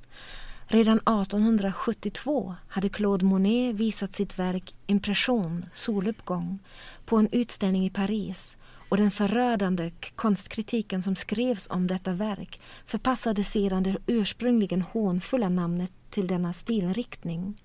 Redan 0.67 0.98
1872 0.98 2.55
hade 2.67 2.89
Claude 2.89 3.25
Monet 3.25 3.75
visat 3.75 4.13
sitt 4.13 4.39
verk 4.39 4.75
Impression, 4.88 5.65
soluppgång, 5.74 6.60
på 7.05 7.17
en 7.17 7.29
utställning 7.31 7.86
i 7.86 7.89
Paris 7.89 8.57
och 8.89 8.98
den 8.98 9.12
förödande 9.12 9.91
konstkritiken 10.15 11.03
som 11.03 11.15
skrevs 11.15 11.69
om 11.69 11.88
detta 11.88 12.13
verk 12.13 12.62
förpassade 12.86 13.43
sedan 13.43 13.84
det 13.84 13.98
ursprungligen 14.05 14.81
hånfulla 14.81 15.50
namnet 15.50 15.91
till 16.10 16.27
denna 16.27 16.53
stilriktning. 16.53 17.62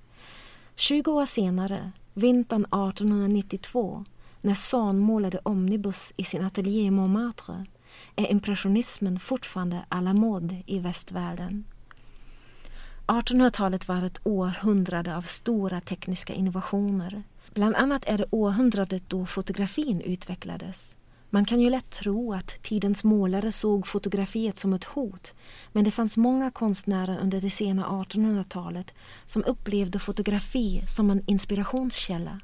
20 0.77 1.13
år 1.13 1.27
senare, 1.27 1.93
vintern 2.15 2.65
1892, 2.65 4.05
när 4.41 4.55
Son 4.55 4.99
målade 4.99 5.41
Omnibus 5.43 6.13
i 6.17 6.25
sin 6.25 6.45
ateljé 6.45 6.83
i 6.83 6.91
Montmartre, 6.91 7.67
är 8.17 8.31
impressionismen 8.31 9.21
fortfarande 9.21 9.85
à 9.89 10.01
la 10.01 10.13
mode 10.13 10.63
i 10.67 10.79
västvärlden. 10.79 11.65
1800-talet 13.11 13.89
var 13.89 14.03
ett 14.03 14.21
århundrade 14.25 15.17
av 15.17 15.23
stora 15.23 15.81
tekniska 15.81 16.33
innovationer. 16.33 17.23
Bland 17.55 17.77
annat 17.77 18.05
är 18.07 18.19
det 18.19 18.25
århundradet 18.31 19.03
då 19.09 19.27
fotografin 19.27 20.01
utvecklades. 20.01 20.97
Man 21.31 21.45
kan 21.45 21.61
ju 21.61 21.71
lätt 21.71 21.91
tro 21.91 22.33
att 22.33 22.63
tidens 22.63 23.05
målare 23.05 23.53
såg 23.53 23.87
fotografiet 23.87 24.59
som 24.59 24.73
ett 24.73 24.85
hot 24.85 25.35
men 25.73 25.85
det 25.85 25.91
fanns 25.91 26.17
många 26.17 26.51
konstnärer 26.51 27.19
under 27.19 27.41
det 27.41 27.51
sena 27.51 27.87
1800-talet 27.87 28.95
som 29.27 29.45
upplevde 29.45 29.99
fotografi 29.99 30.83
som 30.87 31.11
en 31.11 31.25
inspirationskälla. 31.27 32.41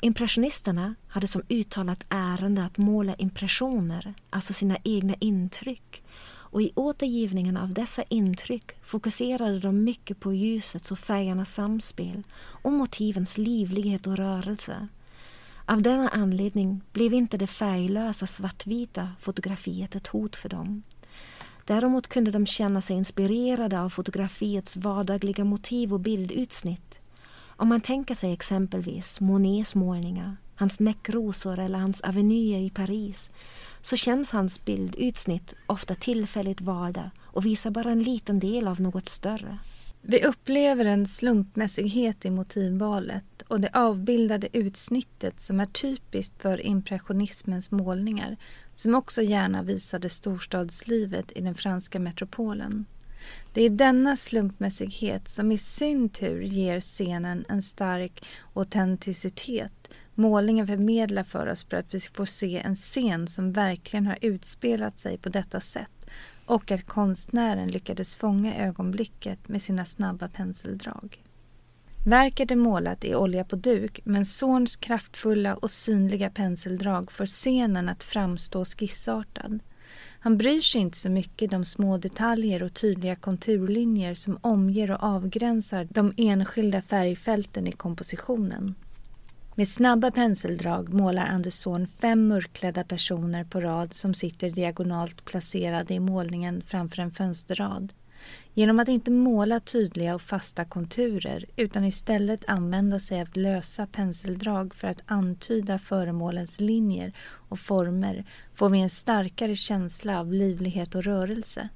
Impressionisterna 0.00 0.94
hade 1.08 1.26
som 1.26 1.42
uttalat 1.48 2.06
ärende 2.08 2.64
att 2.64 2.78
måla 2.78 3.14
impressioner, 3.14 4.14
alltså 4.30 4.52
sina 4.52 4.76
egna 4.84 5.14
intryck 5.20 6.02
och 6.56 6.62
i 6.62 6.72
återgivningen 6.74 7.56
av 7.56 7.72
dessa 7.72 8.02
intryck 8.02 8.72
fokuserade 8.82 9.60
de 9.60 9.84
mycket 9.84 10.20
på 10.20 10.34
ljusets 10.34 10.92
och 10.92 10.98
färgernas 10.98 11.54
samspel 11.54 12.22
och 12.38 12.72
motivens 12.72 13.38
livlighet 13.38 14.06
och 14.06 14.16
rörelse. 14.16 14.88
Av 15.64 15.82
denna 15.82 16.08
anledning 16.08 16.80
blev 16.92 17.14
inte 17.14 17.36
det 17.36 17.46
färglösa 17.46 18.26
svartvita 18.26 19.08
fotografiet 19.20 19.94
ett 19.94 20.06
hot 20.06 20.36
för 20.36 20.48
dem. 20.48 20.82
Däremot 21.64 22.08
kunde 22.08 22.30
de 22.30 22.46
känna 22.46 22.80
sig 22.80 22.96
inspirerade 22.96 23.80
av 23.80 23.88
fotografiets 23.88 24.76
vardagliga 24.76 25.44
motiv 25.44 25.92
och 25.92 26.00
bildutsnitt. 26.00 27.00
Om 27.46 27.68
man 27.68 27.80
tänker 27.80 28.14
sig 28.14 28.32
exempelvis 28.32 29.20
Monets 29.20 29.74
målningar, 29.74 30.36
hans 30.56 30.80
näckrosor 30.80 31.58
eller 31.58 31.78
hans 31.78 32.00
avenyer 32.00 32.58
i 32.58 32.70
Paris 32.70 33.30
så 33.82 33.96
känns 33.96 34.32
hans 34.32 34.64
bildutsnitt 34.64 35.54
ofta 35.66 35.94
tillfälligt 35.94 36.60
valda 36.60 37.10
och 37.22 37.46
visar 37.46 37.70
bara 37.70 37.90
en 37.90 38.02
liten 38.02 38.38
del 38.38 38.68
av 38.68 38.80
något 38.80 39.06
större. 39.06 39.58
Vi 40.02 40.24
upplever 40.24 40.84
en 40.84 41.06
slumpmässighet 41.06 42.24
i 42.24 42.30
motivvalet 42.30 43.42
och 43.48 43.60
det 43.60 43.70
avbildade 43.72 44.48
utsnittet 44.52 45.40
som 45.40 45.60
är 45.60 45.66
typiskt 45.66 46.42
för 46.42 46.66
impressionismens 46.66 47.70
målningar 47.70 48.36
som 48.74 48.94
också 48.94 49.22
gärna 49.22 49.62
visade 49.62 50.08
storstadslivet 50.08 51.32
i 51.34 51.40
den 51.40 51.54
franska 51.54 51.98
metropolen. 52.00 52.84
Det 53.52 53.62
är 53.62 53.70
denna 53.70 54.16
slumpmässighet 54.16 55.28
som 55.28 55.52
i 55.52 55.58
sin 55.58 56.08
tur 56.08 56.42
ger 56.42 56.80
scenen 56.80 57.44
en 57.48 57.62
stark 57.62 58.24
autenticitet. 58.54 59.88
Målningen 60.18 60.66
förmedlar 60.66 61.22
för 61.22 61.46
oss 61.46 61.64
för 61.64 61.76
att 61.76 61.94
vi 61.94 62.00
får 62.00 62.24
se 62.24 62.58
en 62.58 62.76
scen 62.76 63.26
som 63.26 63.52
verkligen 63.52 64.06
har 64.06 64.18
utspelat 64.20 64.98
sig 64.98 65.18
på 65.18 65.28
detta 65.28 65.60
sätt 65.60 66.06
och 66.46 66.70
att 66.70 66.86
konstnären 66.86 67.68
lyckades 67.68 68.16
fånga 68.16 68.56
ögonblicket 68.56 69.48
med 69.48 69.62
sina 69.62 69.84
snabba 69.84 70.28
penseldrag. 70.28 71.22
Verket 72.06 72.50
är 72.50 72.56
målat 72.56 73.04
i 73.04 73.14
olja 73.14 73.44
på 73.44 73.56
duk 73.56 74.00
men 74.04 74.24
Zorns 74.24 74.76
kraftfulla 74.76 75.54
och 75.54 75.70
synliga 75.70 76.30
penseldrag 76.30 77.12
får 77.12 77.26
scenen 77.26 77.88
att 77.88 78.04
framstå 78.04 78.64
skissartad. 78.64 79.58
Han 80.20 80.38
bryr 80.38 80.60
sig 80.60 80.80
inte 80.80 80.98
så 80.98 81.10
mycket 81.10 81.50
de 81.50 81.64
små 81.64 81.98
detaljer 81.98 82.62
och 82.62 82.74
tydliga 82.74 83.16
konturlinjer 83.16 84.14
som 84.14 84.38
omger 84.40 84.90
och 84.90 85.02
avgränsar 85.02 85.88
de 85.90 86.14
enskilda 86.16 86.82
färgfälten 86.82 87.66
i 87.66 87.72
kompositionen. 87.72 88.74
Med 89.58 89.68
snabba 89.68 90.10
penseldrag 90.10 90.94
målar 90.94 91.26
Andersson 91.26 91.86
fem 91.86 92.28
mörkklädda 92.28 92.84
personer 92.84 93.44
på 93.44 93.60
rad 93.60 93.94
som 93.94 94.14
sitter 94.14 94.50
diagonalt 94.50 95.24
placerade 95.24 95.94
i 95.94 96.00
målningen 96.00 96.62
framför 96.66 97.02
en 97.02 97.10
fönsterrad. 97.10 97.92
Genom 98.54 98.78
att 98.78 98.88
inte 98.88 99.10
måla 99.10 99.60
tydliga 99.60 100.14
och 100.14 100.22
fasta 100.22 100.64
konturer 100.64 101.44
utan 101.56 101.84
istället 101.84 102.44
använda 102.46 103.00
sig 103.00 103.20
av 103.20 103.28
lösa 103.32 103.86
penseldrag 103.86 104.74
för 104.74 104.88
att 104.88 105.02
antyda 105.06 105.78
föremålens 105.78 106.60
linjer 106.60 107.12
och 107.48 107.58
former 107.58 108.24
får 108.54 108.68
vi 108.68 108.78
en 108.80 108.90
starkare 108.90 109.56
känsla 109.56 110.20
av 110.20 110.32
livlighet 110.32 110.94
och 110.94 111.04
rörelse. 111.04 111.68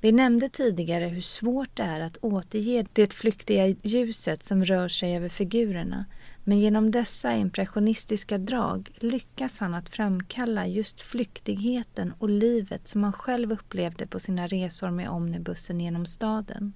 Vi 0.00 0.12
nämnde 0.12 0.48
tidigare 0.48 1.04
hur 1.04 1.20
svårt 1.20 1.76
det 1.76 1.82
är 1.82 2.00
att 2.00 2.16
återge 2.20 2.86
det 2.92 3.12
flyktiga 3.12 3.66
ljuset 3.82 4.44
som 4.44 4.64
rör 4.64 4.88
sig 4.88 5.16
över 5.16 5.28
figurerna 5.28 6.04
men 6.44 6.58
genom 6.60 6.90
dessa 6.90 7.36
impressionistiska 7.36 8.38
drag 8.38 8.90
lyckas 8.94 9.58
han 9.58 9.74
att 9.74 9.88
framkalla 9.88 10.66
just 10.66 11.00
flyktigheten 11.00 12.14
och 12.18 12.28
livet 12.28 12.88
som 12.88 13.04
han 13.04 13.12
själv 13.12 13.52
upplevde 13.52 14.06
på 14.06 14.20
sina 14.20 14.46
resor 14.46 14.90
med 14.90 15.08
omnibussen 15.08 15.80
genom 15.80 16.06
staden. 16.06 16.72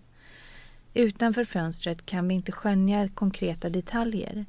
Utanför 0.94 1.44
fönstret 1.44 2.06
kan 2.06 2.28
vi 2.28 2.34
inte 2.34 2.52
skönja 2.52 3.08
konkreta 3.08 3.70
detaljer. 3.70 4.46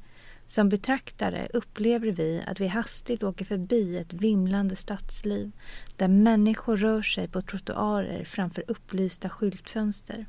Som 0.47 0.69
betraktare 0.69 1.47
upplever 1.53 2.11
vi 2.11 2.43
att 2.47 2.59
vi 2.59 2.67
hastigt 2.67 3.23
åker 3.23 3.45
förbi 3.45 3.97
ett 3.97 4.13
vimlande 4.13 4.75
stadsliv 4.75 5.51
där 5.95 6.07
människor 6.07 6.77
rör 6.77 7.01
sig 7.01 7.27
på 7.27 7.41
trottoarer 7.41 8.23
framför 8.23 8.63
upplysta 8.67 9.29
skyltfönster. 9.29 10.25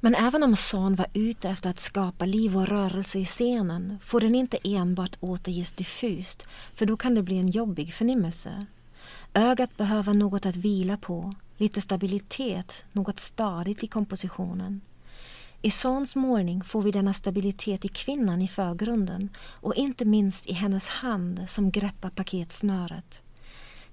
Men 0.00 0.14
även 0.14 0.42
om 0.42 0.56
Son 0.56 0.94
var 0.94 1.06
ute 1.12 1.48
efter 1.50 1.70
att 1.70 1.78
skapa 1.78 2.24
liv 2.24 2.56
och 2.56 2.68
rörelse 2.68 3.18
i 3.18 3.24
scenen 3.24 3.98
får 4.02 4.20
den 4.20 4.34
inte 4.34 4.58
enbart 4.64 5.16
återges 5.20 5.72
diffust 5.72 6.46
för 6.74 6.86
då 6.86 6.96
kan 6.96 7.14
det 7.14 7.22
bli 7.22 7.38
en 7.38 7.50
jobbig 7.50 7.94
förnimmelse. 7.94 8.66
Ögat 9.34 9.76
behöver 9.76 10.14
något 10.14 10.46
att 10.46 10.56
vila 10.56 10.96
på, 10.96 11.34
lite 11.56 11.80
stabilitet, 11.80 12.84
något 12.92 13.20
stadigt 13.20 13.82
i 13.82 13.86
kompositionen. 13.86 14.80
I 15.62 15.70
Sons 15.70 16.16
målning 16.16 16.64
får 16.64 16.82
vi 16.82 16.90
denna 16.90 17.12
stabilitet 17.12 17.84
i 17.84 17.88
kvinnan 17.88 18.42
i 18.42 18.48
förgrunden 18.48 19.28
och 19.38 19.74
inte 19.74 20.04
minst 20.04 20.46
i 20.46 20.52
hennes 20.52 20.88
hand 20.88 21.44
som 21.48 21.70
greppar 21.70 22.10
paketsnöret. 22.10 23.22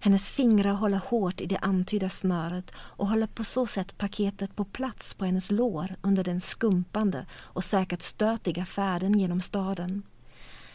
Hennes 0.05 0.29
fingrar 0.29 0.73
håller 0.73 0.97
hårt 0.97 1.41
i 1.41 1.45
det 1.45 1.57
antydda 1.57 2.09
snöret 2.09 2.71
och 2.75 3.07
håller 3.07 3.27
på 3.27 3.43
så 3.43 3.65
sätt 3.65 3.97
paketet 3.97 4.55
på 4.55 4.65
plats 4.65 5.13
på 5.13 5.25
hennes 5.25 5.51
lår 5.51 5.95
under 6.01 6.23
den 6.23 6.41
skumpande 6.41 7.25
och 7.33 7.63
säkert 7.63 8.01
stötiga 8.01 8.65
färden 8.65 9.19
genom 9.19 9.41
staden. 9.41 10.03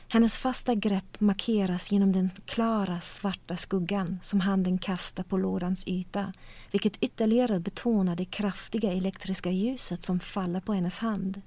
Hennes 0.09 0.39
fasta 0.39 0.75
grepp 0.75 1.21
markeras 1.21 1.93
genom 1.93 2.13
den 2.13 2.29
klara 2.29 3.01
svarta 3.01 3.57
skuggan 3.57 4.19
som 4.23 4.41
handen 4.41 4.79
kastar 4.79 5.23
på 5.23 5.37
lådans 5.37 5.87
yta 5.87 6.33
vilket 6.71 7.03
ytterligare 7.03 7.61
betonar 7.61 8.17
det 8.17 8.25
kraftiga 8.25 8.93
elektriska 8.93 9.51
ljuset 9.51 10.03
som 10.03 10.21
faller 10.21 10.61
på 10.61 10.73
hennes 10.73 10.99
hand. 10.99 11.43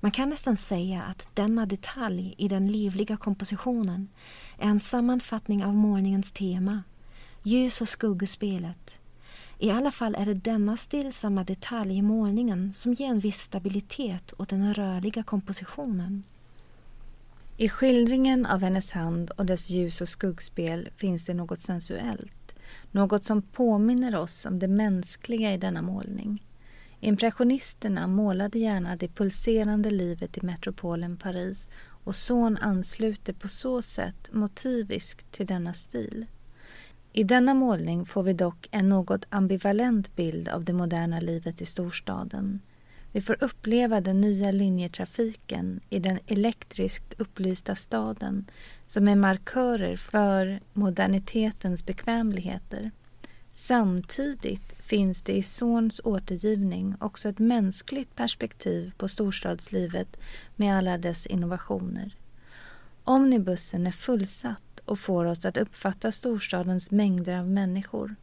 Man 0.00 0.10
kan 0.10 0.28
nästan 0.28 0.56
säga 0.56 1.02
att 1.02 1.28
denna 1.34 1.66
detalj 1.66 2.34
i 2.38 2.48
den 2.48 2.72
livliga 2.72 3.16
kompositionen 3.16 4.08
är 4.58 4.68
en 4.68 4.80
sammanfattning 4.80 5.64
av 5.64 5.74
målningens 5.74 6.32
tema 6.32 6.82
ljus 7.46 7.80
och 7.80 7.88
skuggspelet. 7.88 9.00
I 9.58 9.70
alla 9.70 9.90
fall 9.90 10.14
är 10.14 10.26
det 10.26 10.34
denna 10.34 10.76
stillsamma 10.76 11.44
detalj 11.44 11.96
i 11.96 12.02
målningen 12.02 12.74
som 12.74 12.92
ger 12.92 13.08
en 13.08 13.18
viss 13.18 13.40
stabilitet 13.40 14.32
åt 14.36 14.48
den 14.48 14.74
rörliga 14.74 15.22
kompositionen. 15.22 16.22
I 17.56 17.68
skildringen 17.68 18.46
av 18.46 18.60
hennes 18.60 18.92
hand 18.92 19.30
och 19.30 19.46
dess 19.46 19.70
ljus 19.70 20.00
och 20.00 20.08
skuggspel 20.08 20.88
finns 20.96 21.24
det 21.24 21.34
något 21.34 21.60
sensuellt. 21.60 22.54
Något 22.90 23.24
som 23.24 23.42
påminner 23.42 24.16
oss 24.16 24.46
om 24.46 24.58
det 24.58 24.68
mänskliga 24.68 25.54
i 25.54 25.56
denna 25.56 25.82
målning. 25.82 26.42
Impressionisterna 27.00 28.06
målade 28.06 28.58
gärna 28.58 28.96
det 28.96 29.08
pulserande 29.08 29.90
livet 29.90 30.38
i 30.38 30.42
metropolen 30.42 31.16
Paris 31.16 31.70
och 32.04 32.16
Son 32.16 32.56
ansluter 32.56 33.32
på 33.32 33.48
så 33.48 33.82
sätt 33.82 34.28
motiviskt 34.32 35.32
till 35.32 35.46
denna 35.46 35.74
stil. 35.74 36.26
I 37.16 37.24
denna 37.24 37.54
målning 37.54 38.06
får 38.06 38.22
vi 38.22 38.32
dock 38.32 38.68
en 38.70 38.88
något 38.88 39.24
ambivalent 39.28 40.16
bild 40.16 40.48
av 40.48 40.64
det 40.64 40.72
moderna 40.72 41.20
livet 41.20 41.60
i 41.60 41.64
storstaden. 41.64 42.60
Vi 43.12 43.20
får 43.20 43.36
uppleva 43.40 44.00
den 44.00 44.20
nya 44.20 44.50
linjetrafiken 44.50 45.80
i 45.90 45.98
den 45.98 46.18
elektriskt 46.26 47.20
upplysta 47.20 47.74
staden 47.74 48.46
som 48.86 49.08
är 49.08 49.16
markörer 49.16 49.96
för 49.96 50.60
modernitetens 50.72 51.86
bekvämligheter. 51.86 52.90
Samtidigt 53.52 54.74
finns 54.78 55.20
det 55.22 55.36
i 55.36 55.42
Zorns 55.42 56.00
återgivning 56.04 56.94
också 57.00 57.28
ett 57.28 57.38
mänskligt 57.38 58.16
perspektiv 58.16 58.92
på 58.96 59.08
storstadslivet 59.08 60.16
med 60.56 60.78
alla 60.78 60.98
dess 60.98 61.26
innovationer. 61.26 62.16
Omnibussen 63.04 63.86
är 63.86 63.92
fullsatt 63.92 64.73
och 64.84 64.98
får 64.98 65.24
oss 65.24 65.44
att 65.44 65.56
uppfatta 65.56 66.12
storstadens 66.12 66.90
mängder 66.90 67.38
av 67.38 67.48
människor. 67.48 68.16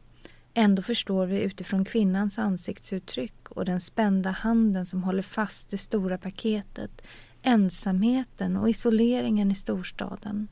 Ändå 0.54 0.82
förstår 0.82 1.26
vi 1.26 1.40
utifrån 1.40 1.84
kvinnans 1.84 2.38
ansiktsuttryck 2.38 3.48
och 3.48 3.64
den 3.64 3.80
spända 3.80 4.30
handen 4.30 4.86
som 4.86 5.02
håller 5.02 5.22
fast 5.22 5.70
det 5.70 5.78
stora 5.78 6.18
paketet 6.18 7.02
ensamheten 7.42 8.56
och 8.56 8.70
isoleringen 8.70 9.50
i 9.50 9.54
storstaden. 9.54 10.48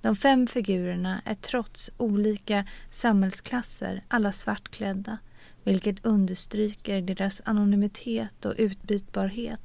De 0.00 0.16
fem 0.16 0.46
figurerna 0.46 1.22
är 1.24 1.34
trots 1.34 1.90
olika 1.96 2.66
samhällsklasser 2.90 4.04
alla 4.08 4.32
svartklädda 4.32 5.18
vilket 5.64 6.06
understryker 6.06 7.00
deras 7.00 7.42
anonymitet 7.44 8.44
och 8.44 8.54
utbytbarhet. 8.58 9.60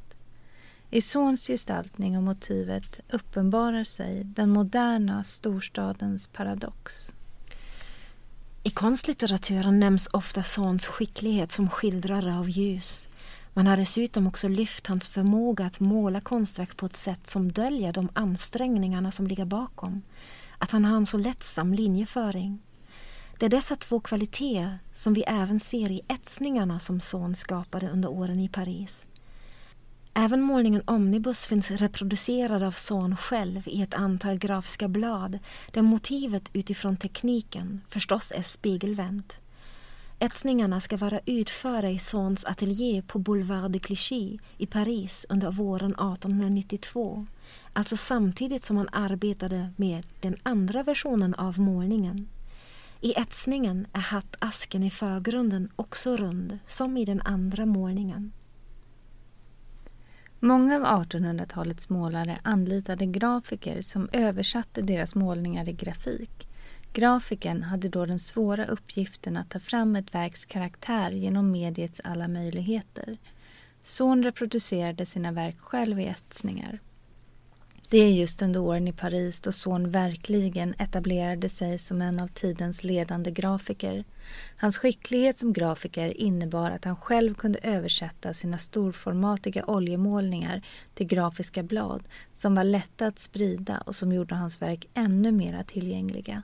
I 0.89 1.01
Sons 1.01 1.47
gestaltning 1.47 2.17
och 2.17 2.23
motivet 2.23 2.99
uppenbarar 3.09 3.83
sig 3.83 4.23
den 4.23 4.49
moderna 4.49 5.23
storstadens 5.23 6.27
paradox. 6.27 7.13
I 8.63 8.69
konstlitteraturen 8.69 9.79
nämns 9.79 10.09
ofta 10.13 10.43
Sons 10.43 10.85
skicklighet 10.85 11.51
som 11.51 11.69
skildrare 11.69 12.37
av 12.37 12.49
ljus. 12.49 13.07
Man 13.53 13.67
har 13.67 13.77
dessutom 13.77 14.27
också 14.27 14.47
lyft 14.47 14.87
hans 14.87 15.07
förmåga 15.07 15.65
att 15.65 15.79
måla 15.79 16.21
konstverk 16.21 16.77
på 16.77 16.85
ett 16.85 16.95
sätt 16.95 17.27
som 17.27 17.51
döljer 17.51 17.93
de 17.93 18.09
ansträngningarna 18.13 19.11
som 19.11 19.27
ligger 19.27 19.45
bakom. 19.45 20.01
Att 20.57 20.71
han 20.71 20.85
har 20.85 20.97
en 20.97 21.05
så 21.05 21.17
lättsam 21.17 21.73
linjeföring. 21.73 22.59
Det 23.39 23.45
är 23.45 23.49
dessa 23.49 23.75
två 23.75 23.99
kvaliteter 23.99 24.79
som 24.93 25.13
vi 25.13 25.23
även 25.27 25.59
ser 25.59 25.91
i 25.91 26.01
etsningarna 26.07 26.79
som 26.79 27.01
Son 27.01 27.35
skapade 27.35 27.89
under 27.89 28.09
åren 28.09 28.39
i 28.39 28.49
Paris. 28.49 29.07
Även 30.17 30.41
målningen 30.41 30.82
Omnibus 30.86 31.45
finns 31.45 31.71
reproducerad 31.71 32.63
av 32.63 32.71
Son 32.71 33.17
själv 33.17 33.67
i 33.67 33.82
ett 33.82 33.93
antal 33.93 34.38
grafiska 34.38 34.88
blad 34.88 35.39
där 35.71 35.82
motivet 35.82 36.49
utifrån 36.54 36.97
tekniken 36.97 37.82
förstås 37.88 38.32
är 38.36 38.41
spegelvänt. 38.41 39.39
Etsningarna 40.19 40.82
ska 40.82 40.97
vara 40.97 41.19
utförda 41.25 41.89
i 41.89 41.99
Sons 41.99 42.45
ateljé 42.45 43.01
på 43.01 43.19
Boulevard 43.19 43.71
de 43.71 43.80
Clichy 43.80 44.38
i 44.58 44.65
Paris 44.65 45.25
under 45.30 45.51
våren 45.51 45.91
1892. 45.91 47.25
Alltså 47.73 47.97
samtidigt 47.97 48.63
som 48.63 48.78
han 48.78 48.89
arbetade 48.91 49.69
med 49.75 50.06
den 50.19 50.36
andra 50.43 50.84
versionen 50.84 51.36
av 51.36 51.60
målningen. 51.60 52.28
I 53.01 53.13
etsningen 53.17 53.88
är 53.93 53.99
hattasken 53.99 54.84
i 54.84 54.89
förgrunden 54.89 55.69
också 55.75 56.17
rund 56.17 56.60
som 56.67 56.97
i 56.97 57.06
den 57.06 57.21
andra 57.21 57.65
målningen. 57.65 58.32
Många 60.45 60.75
av 60.75 61.03
1800-talets 61.03 61.89
målare 61.89 62.39
anlitade 62.43 63.05
grafiker 63.05 63.81
som 63.81 64.10
översatte 64.12 64.81
deras 64.81 65.15
målningar 65.15 65.69
i 65.69 65.73
grafik. 65.73 66.47
Grafiken 66.93 67.63
hade 67.63 67.89
då 67.89 68.05
den 68.05 68.19
svåra 68.19 68.65
uppgiften 68.65 69.38
att 69.38 69.49
ta 69.49 69.60
fram 69.60 69.95
ett 69.95 70.15
verks 70.15 70.45
karaktär 70.45 71.12
genom 71.12 71.51
mediets 71.51 72.01
alla 72.03 72.27
möjligheter. 72.27 73.17
Son 73.84 74.23
reproducerade 74.23 75.05
sina 75.05 75.31
verk 75.31 75.60
själv 75.60 75.99
i 75.99 76.05
etsningar. 76.05 76.79
Det 77.89 77.97
är 77.97 78.11
just 78.11 78.41
under 78.41 78.59
åren 78.59 78.87
i 78.87 78.93
Paris 78.93 79.41
då 79.41 79.51
Zorn 79.51 79.91
verkligen 79.91 80.75
etablerade 80.77 81.49
sig 81.49 81.79
som 81.79 82.01
en 82.01 82.19
av 82.19 82.27
tidens 82.27 82.83
ledande 82.83 83.31
grafiker. 83.31 84.03
Hans 84.57 84.77
skicklighet 84.77 85.37
som 85.37 85.53
grafiker 85.53 86.17
innebar 86.17 86.71
att 86.71 86.85
han 86.85 86.95
själv 86.95 87.33
kunde 87.33 87.59
översätta 87.59 88.33
sina 88.33 88.57
storformatiga 88.57 89.65
oljemålningar 89.65 90.61
till 90.93 91.07
grafiska 91.07 91.63
blad 91.63 92.03
som 92.33 92.55
var 92.55 92.63
lätta 92.63 93.07
att 93.07 93.19
sprida 93.19 93.77
och 93.77 93.95
som 93.95 94.13
gjorde 94.13 94.35
hans 94.35 94.61
verk 94.61 94.87
ännu 94.93 95.31
mer 95.31 95.63
tillgängliga. 95.63 96.43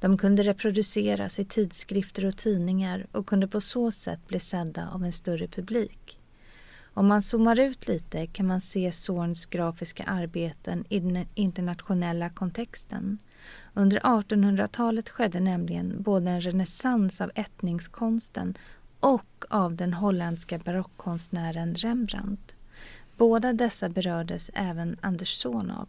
De 0.00 0.18
kunde 0.18 0.42
reproduceras 0.42 1.38
i 1.38 1.44
tidskrifter 1.44 2.24
och 2.24 2.36
tidningar 2.36 3.06
och 3.12 3.26
kunde 3.26 3.48
på 3.48 3.60
så 3.60 3.92
sätt 3.92 4.26
bli 4.28 4.40
sedda 4.40 4.88
av 4.88 5.04
en 5.04 5.12
större 5.12 5.48
publik. 5.48 6.18
Om 6.94 7.06
man 7.06 7.22
zoomar 7.22 7.58
ut 7.60 7.88
lite 7.88 8.26
kan 8.26 8.46
man 8.46 8.60
se 8.60 8.92
Zorns 8.92 9.46
grafiska 9.46 10.04
arbeten 10.04 10.84
i 10.88 11.00
den 11.00 11.26
internationella 11.34 12.30
kontexten. 12.30 13.18
Under 13.74 14.00
1800-talet 14.00 15.08
skedde 15.08 15.40
nämligen 15.40 16.02
både 16.02 16.30
en 16.30 16.40
renässans 16.40 17.20
av 17.20 17.30
ättningskonsten 17.34 18.54
och 19.00 19.44
av 19.48 19.76
den 19.76 19.94
holländska 19.94 20.58
barockkonstnären 20.58 21.74
Rembrandt. 21.74 22.54
Båda 23.16 23.52
dessa 23.52 23.88
berördes 23.88 24.50
även 24.54 24.96
Andersson 25.00 25.70
av. 25.70 25.88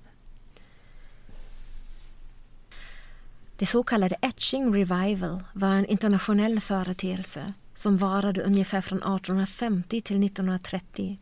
Det 3.58 3.66
så 3.66 3.84
kallade 3.84 4.16
Etching 4.22 4.74
Revival 4.76 5.44
var 5.54 5.72
en 5.72 5.86
internationell 5.86 6.60
företeelse 6.60 7.54
som 7.74 7.98
varade 7.98 8.42
ungefär 8.42 8.82
från 8.82 8.98
1850 8.98 10.02
till 10.02 10.24
1930. 10.24 11.20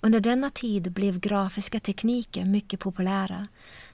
Under 0.00 0.20
denna 0.20 0.50
tid 0.50 0.92
blev 0.92 1.20
grafiska 1.20 1.80
tekniker 1.80 2.44
mycket 2.44 2.80
populära 2.80 3.48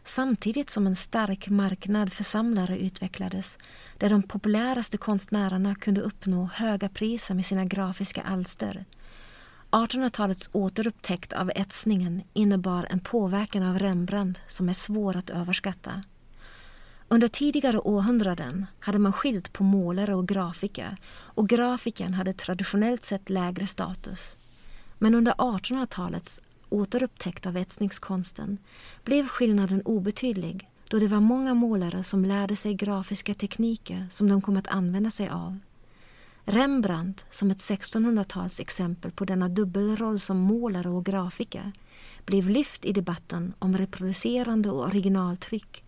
samtidigt 0.05 0.70
som 0.70 0.87
en 0.87 0.96
stark 0.96 1.48
marknad 1.48 2.12
för 2.12 2.24
samlare 2.24 2.78
utvecklades 2.78 3.59
där 3.98 4.11
de 4.11 4.22
populäraste 4.22 4.98
konstnärerna 4.98 5.74
kunde 5.74 6.00
uppnå 6.00 6.48
höga 6.55 6.88
priser 6.88 7.35
med 7.35 7.46
sina 7.46 7.64
grafiska 7.64 8.22
alster. 8.22 8.85
1800-talets 9.70 10.48
återupptäckt 10.52 11.33
av 11.33 11.50
etsningen 11.55 12.22
innebar 12.33 12.87
en 12.90 13.00
påverkan 13.00 13.62
av 13.62 13.78
Rembrandt 13.78 14.40
som 14.46 14.68
är 14.68 14.72
svår 14.72 15.16
att 15.16 15.31
överskatta. 15.31 16.02
Under 17.12 17.29
tidigare 17.29 17.79
århundraden 17.79 18.66
hade 18.81 18.98
man 18.98 19.12
skilt 19.12 19.53
på 19.53 19.64
målare 19.64 20.14
och 20.14 20.29
grafiker 20.29 20.96
och 21.12 21.48
grafiken 21.48 22.14
hade 22.14 22.33
traditionellt 22.33 23.05
sett 23.05 23.31
lägre 23.31 23.66
status. 23.66 24.37
Men 24.98 25.14
under 25.14 25.33
1800-talets 25.33 26.40
återupptäckt 26.68 27.46
av 27.46 27.57
etsningskonsten 27.57 28.59
blev 29.05 29.29
skillnaden 29.29 29.83
obetydlig 29.83 30.68
då 30.88 30.98
det 30.98 31.07
var 31.07 31.20
många 31.20 31.55
målare 31.55 32.05
som 32.05 32.25
lärde 32.25 32.57
sig 32.57 32.75
grafiska 32.75 33.35
tekniker 33.35 34.07
som 34.11 34.29
de 34.29 34.42
kom 34.42 34.57
att 34.57 34.68
använda 34.68 35.11
sig 35.11 35.29
av. 35.29 35.59
Rembrandt, 36.44 37.25
som 37.31 37.51
ett 37.51 37.59
1600-tals 37.59 38.61
exempel 38.61 39.11
på 39.11 39.25
denna 39.25 39.48
dubbelroll 39.48 40.20
som 40.20 40.38
målare 40.38 40.88
och 40.88 41.05
grafiker, 41.05 41.72
blev 42.25 42.48
lyft 42.48 42.85
i 42.85 42.92
debatten 42.92 43.55
om 43.59 43.79
reproducerande 43.79 44.70
och 44.70 44.87
originaltryck 44.87 45.82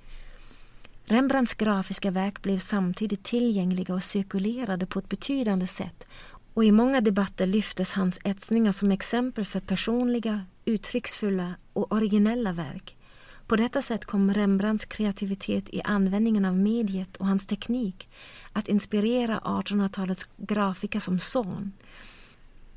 Rembrandts 1.06 1.54
grafiska 1.54 2.10
verk 2.10 2.42
blev 2.42 2.58
samtidigt 2.58 3.22
tillgängliga 3.22 3.94
och 3.94 4.02
cirkulerade 4.02 4.86
på 4.86 4.98
ett 4.98 5.08
betydande 5.08 5.66
sätt 5.66 6.06
och 6.54 6.64
i 6.64 6.72
många 6.72 7.00
debatter 7.00 7.46
lyftes 7.46 7.92
hans 7.92 8.20
etsningar 8.24 8.72
som 8.72 8.92
exempel 8.92 9.44
för 9.44 9.60
personliga, 9.60 10.44
uttrycksfulla 10.64 11.54
och 11.72 11.92
originella 11.92 12.52
verk. 12.52 12.96
På 13.46 13.56
detta 13.56 13.82
sätt 13.82 14.04
kom 14.04 14.34
Rembrandts 14.34 14.84
kreativitet 14.84 15.74
i 15.74 15.82
användningen 15.82 16.44
av 16.44 16.56
mediet 16.56 17.16
och 17.16 17.26
hans 17.26 17.46
teknik 17.46 18.08
att 18.52 18.68
inspirera 18.68 19.38
1800-talets 19.38 20.28
grafiker 20.36 21.00
som 21.00 21.18
son 21.18 21.72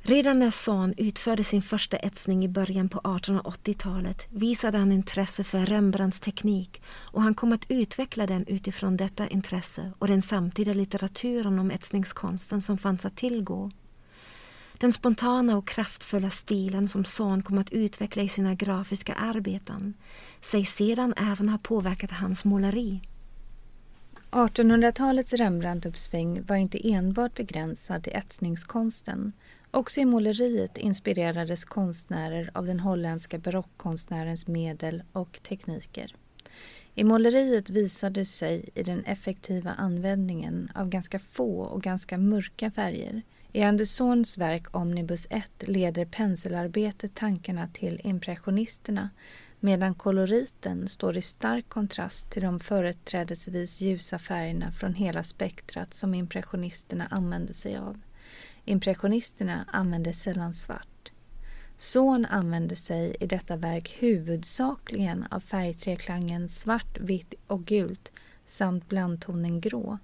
Redan 0.10 0.40
när 0.40 0.52
Son 0.52 0.94
utförde 0.98 1.44
sin 1.44 1.62
första 1.62 1.98
etsning 1.98 2.46
i 2.46 2.48
början 2.48 2.90
på 2.90 3.00
1880-talet 3.00 4.28
visade 4.30 4.78
han 4.78 4.92
intresse 4.92 5.44
för 5.44 5.66
Rembrandts 5.66 6.20
teknik 6.20 6.82
och 6.96 7.22
han 7.22 7.34
kom 7.34 7.54
att 7.54 7.72
utveckla 7.72 8.28
den 8.28 8.46
utifrån 8.48 8.98
detta 8.98 9.28
intresse 9.28 9.92
och 10.00 10.08
den 10.08 10.22
samtida 10.22 10.74
litteraturen 10.74 11.60
om 11.60 11.72
etsningskonsten 11.72 12.62
som 12.62 12.78
fanns 12.78 13.06
att 13.06 13.16
tillgå. 13.16 13.72
Den 14.78 14.94
spontana 14.94 15.58
och 15.58 15.68
kraftfulla 15.68 16.30
stilen 16.30 16.88
som 16.88 17.06
Son 17.06 17.44
kom 17.44 17.58
att 17.58 17.72
utveckla 17.72 18.24
i 18.24 18.30
sina 18.30 18.54
grafiska 18.54 19.14
arbeten 19.14 19.94
sägs 20.42 20.76
sedan 20.76 21.14
även 21.18 21.50
ha 21.50 21.58
påverkat 21.58 22.12
hans 22.12 22.46
måleri. 22.46 23.02
1800-talets 24.32 25.34
Rembrandt-uppsving 25.34 26.46
var 26.48 26.56
inte 26.56 26.90
enbart 26.90 27.36
begränsad 27.36 28.04
till 28.04 28.14
etsningskonsten. 28.16 29.34
Också 29.78 30.00
i 30.00 30.06
måleriet 30.06 30.78
inspirerades 30.78 31.66
konstnärer 31.66 32.52
av 32.54 32.66
den 32.66 32.80
holländska 32.80 33.38
barockkonstnärens 33.38 34.48
medel 34.48 35.04
och 35.12 35.40
tekniker. 35.44 36.16
I 36.96 37.04
måleriet 37.04 37.70
visade 37.70 38.26
sig 38.26 38.70
i 38.76 38.84
den 38.84 39.04
effektiva 39.04 39.72
användningen 39.72 40.72
av 40.76 40.90
ganska 40.90 41.20
få 41.20 41.62
och 41.62 41.82
ganska 41.82 42.18
mörka 42.18 42.72
färger. 42.72 43.22
I 43.52 43.64
Andersons 43.64 44.38
verk 44.38 44.76
Omnibus 44.76 45.28
1 45.30 45.44
leder 45.60 46.06
penselarbetet 46.06 47.16
tankarna 47.16 47.68
till 47.68 48.02
impressionisterna 48.04 49.10
medan 49.60 49.96
koloriten 49.96 50.88
står 50.88 51.18
i 51.18 51.22
stark 51.22 51.70
kontrast 51.70 52.32
till 52.32 52.44
de 52.44 52.60
företrädesvis 52.60 53.82
ljusa 53.82 54.20
färgerna 54.20 54.72
från 54.72 54.94
hela 54.94 55.24
spektrat 55.24 55.94
som 55.94 56.14
impressionisterna 56.14 57.08
använde 57.12 57.54
sig 57.54 57.78
av. 57.78 57.98
Impressionisterna 58.68 59.66
använde 59.72 60.14
sällan 60.14 60.54
svart. 60.54 61.12
Son 61.78 62.26
använde 62.26 62.76
sig 62.76 63.16
i 63.20 63.28
detta 63.28 63.56
verk 63.56 63.96
huvudsakligen 64.00 65.26
av 65.32 65.40
färgtreklangen 65.40 66.50
svart, 66.50 67.00
vitt 67.00 67.34
och 67.48 67.66
gult 67.66 68.12
samt 68.46 68.90
blandtonen 68.90 69.62
grå. 69.62 69.98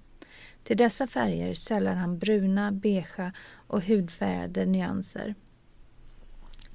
Till 0.62 0.76
dessa 0.76 1.06
färger 1.06 1.54
sällar 1.54 1.94
han 1.94 2.18
bruna, 2.18 2.72
beigea 2.72 3.32
och 3.66 3.82
hudfärgade 3.82 4.66
nyanser. 4.66 5.34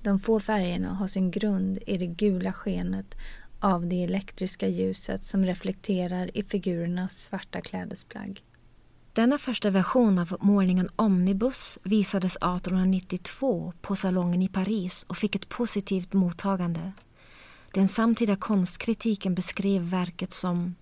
De 0.01 0.19
få 0.19 0.39
färgerna 0.39 0.93
har 0.93 1.07
sin 1.07 1.31
grund 1.31 1.79
i 1.87 1.97
det 1.97 2.07
gula 2.07 2.53
skenet 2.53 3.15
av 3.59 3.87
det 3.87 4.03
elektriska 4.03 4.67
ljuset 4.67 5.25
som 5.25 5.45
reflekterar 5.45 6.37
i 6.37 6.43
figurernas 6.43 7.23
svarta 7.23 7.61
klädesplagg. 7.61 8.43
Denna 9.19 9.37
första 9.37 9.69
version 9.69 10.19
av 10.19 10.37
målningen 10.39 10.89
Omnibus 10.95 11.77
visades 11.83 12.35
1892 12.35 13.73
på 13.81 13.95
Salongen 13.95 14.41
i 14.41 14.47
Paris 14.47 15.05
och 15.09 15.17
fick 15.17 15.35
ett 15.35 15.49
positivt 15.49 16.13
mottagande. 16.13 16.91
Den 17.73 17.87
samtida 17.87 18.35
konstkritiken 18.35 19.35
beskrev 19.35 19.81
verket 19.81 20.33
som 20.33 20.75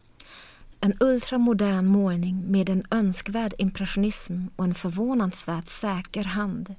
en 0.79 0.97
ultramodern 0.99 1.85
målning 1.85 2.51
med 2.51 2.69
en 2.69 2.83
önskvärd 2.91 3.53
impressionism 3.57 4.45
och 4.55 4.65
en 4.65 4.75
förvånansvärt 4.75 5.67
säker 5.67 6.23
hand. 6.23 6.75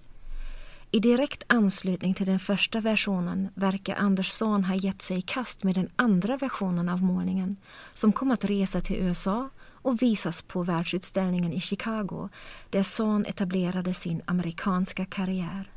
I 0.91 1.01
direkt 1.01 1.43
anslutning 1.47 2.15
till 2.15 2.27
den 2.27 2.39
första 2.39 2.81
versionen 2.81 3.49
verkar 3.55 3.97
Andersson 3.97 4.65
ha 4.65 4.75
gett 4.75 5.03
sig 5.03 5.19
i 5.19 5.23
kast 5.23 5.65
med 5.65 5.75
den 5.75 5.91
andra 5.97 6.37
versionen 6.37 6.89
av 6.89 7.03
målningen 7.03 7.57
som 7.93 8.13
kom 8.13 8.31
att 8.31 8.45
resa 8.45 8.81
till 8.81 8.97
USA 8.97 9.51
och 9.83 10.03
visas 10.03 10.43
på 10.43 10.63
världsutställningen 10.63 11.53
i 11.53 11.61
Chicago 11.61 12.29
där 12.71 12.83
Son 12.83 13.27
etablerade 13.27 13.95
sin 13.95 14.23
amerikanska 14.27 15.05
karriär. 15.05 15.73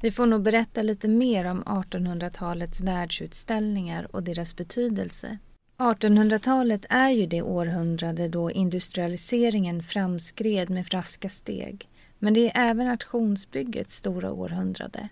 Vi 0.00 0.10
får 0.10 0.26
nog 0.26 0.42
berätta 0.42 0.82
lite 0.82 1.08
mer 1.08 1.44
om 1.44 1.62
1800-talets 1.64 2.80
världsutställningar 2.80 4.08
och 4.16 4.22
deras 4.22 4.56
betydelse. 4.56 5.38
1800-talet 5.78 6.86
är 6.88 7.10
ju 7.10 7.26
det 7.26 7.42
århundrade 7.42 8.28
då 8.28 8.50
industrialiseringen 8.50 9.82
framskred 9.82 10.70
med 10.70 10.94
raska 10.94 11.28
steg. 11.28 11.88
Men 12.18 12.34
det 12.34 12.46
är 12.46 12.70
även 12.70 12.86
nationsbyggets 12.86 13.96
stora 13.96 14.32
århundrade. 14.32 15.08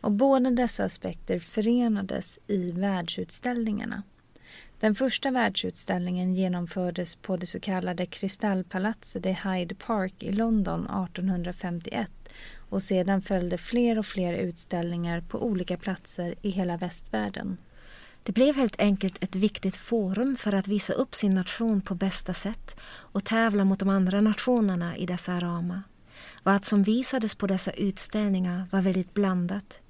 Och 0.00 0.12
båda 0.12 0.50
dessa 0.50 0.84
aspekter 0.84 1.38
förenades 1.38 2.38
i 2.46 2.72
världsutställningarna. 2.72 4.02
Den 4.80 4.94
första 4.94 5.30
världsutställningen 5.30 6.34
genomfördes 6.34 7.16
på 7.16 7.36
det 7.36 7.46
så 7.46 7.60
kallade 7.60 8.06
Kristallpalatset 8.06 9.26
i 9.26 9.38
Hyde 9.44 9.74
Park 9.74 10.22
i 10.22 10.32
London 10.32 10.80
1851 10.80 12.08
och 12.56 12.82
sedan 12.82 13.22
följde 13.22 13.58
fler 13.58 13.98
och 13.98 14.06
fler 14.06 14.32
utställningar 14.32 15.20
på 15.20 15.42
olika 15.42 15.76
platser 15.76 16.34
i 16.42 16.50
hela 16.50 16.76
västvärlden. 16.76 17.56
Det 18.22 18.32
blev 18.32 18.56
helt 18.56 18.80
enkelt 18.80 19.24
ett 19.24 19.36
viktigt 19.36 19.76
forum 19.76 20.36
för 20.36 20.52
att 20.52 20.68
visa 20.68 20.92
upp 20.92 21.14
sin 21.14 21.34
nation 21.34 21.80
på 21.80 21.94
bästa 21.94 22.34
sätt 22.34 22.76
och 22.82 23.24
tävla 23.24 23.64
mot 23.64 23.78
de 23.78 23.88
andra 23.88 24.20
nationerna 24.20 24.96
i 24.96 25.06
dessa 25.06 25.40
ramar. 25.40 25.82
Vad 26.42 26.64
som 26.64 26.82
visades 26.82 27.34
på 27.34 27.46
dessa 27.46 27.70
utställningar 27.70 28.66
var 28.70 28.82
väldigt 28.82 29.14
blandat. 29.14 29.80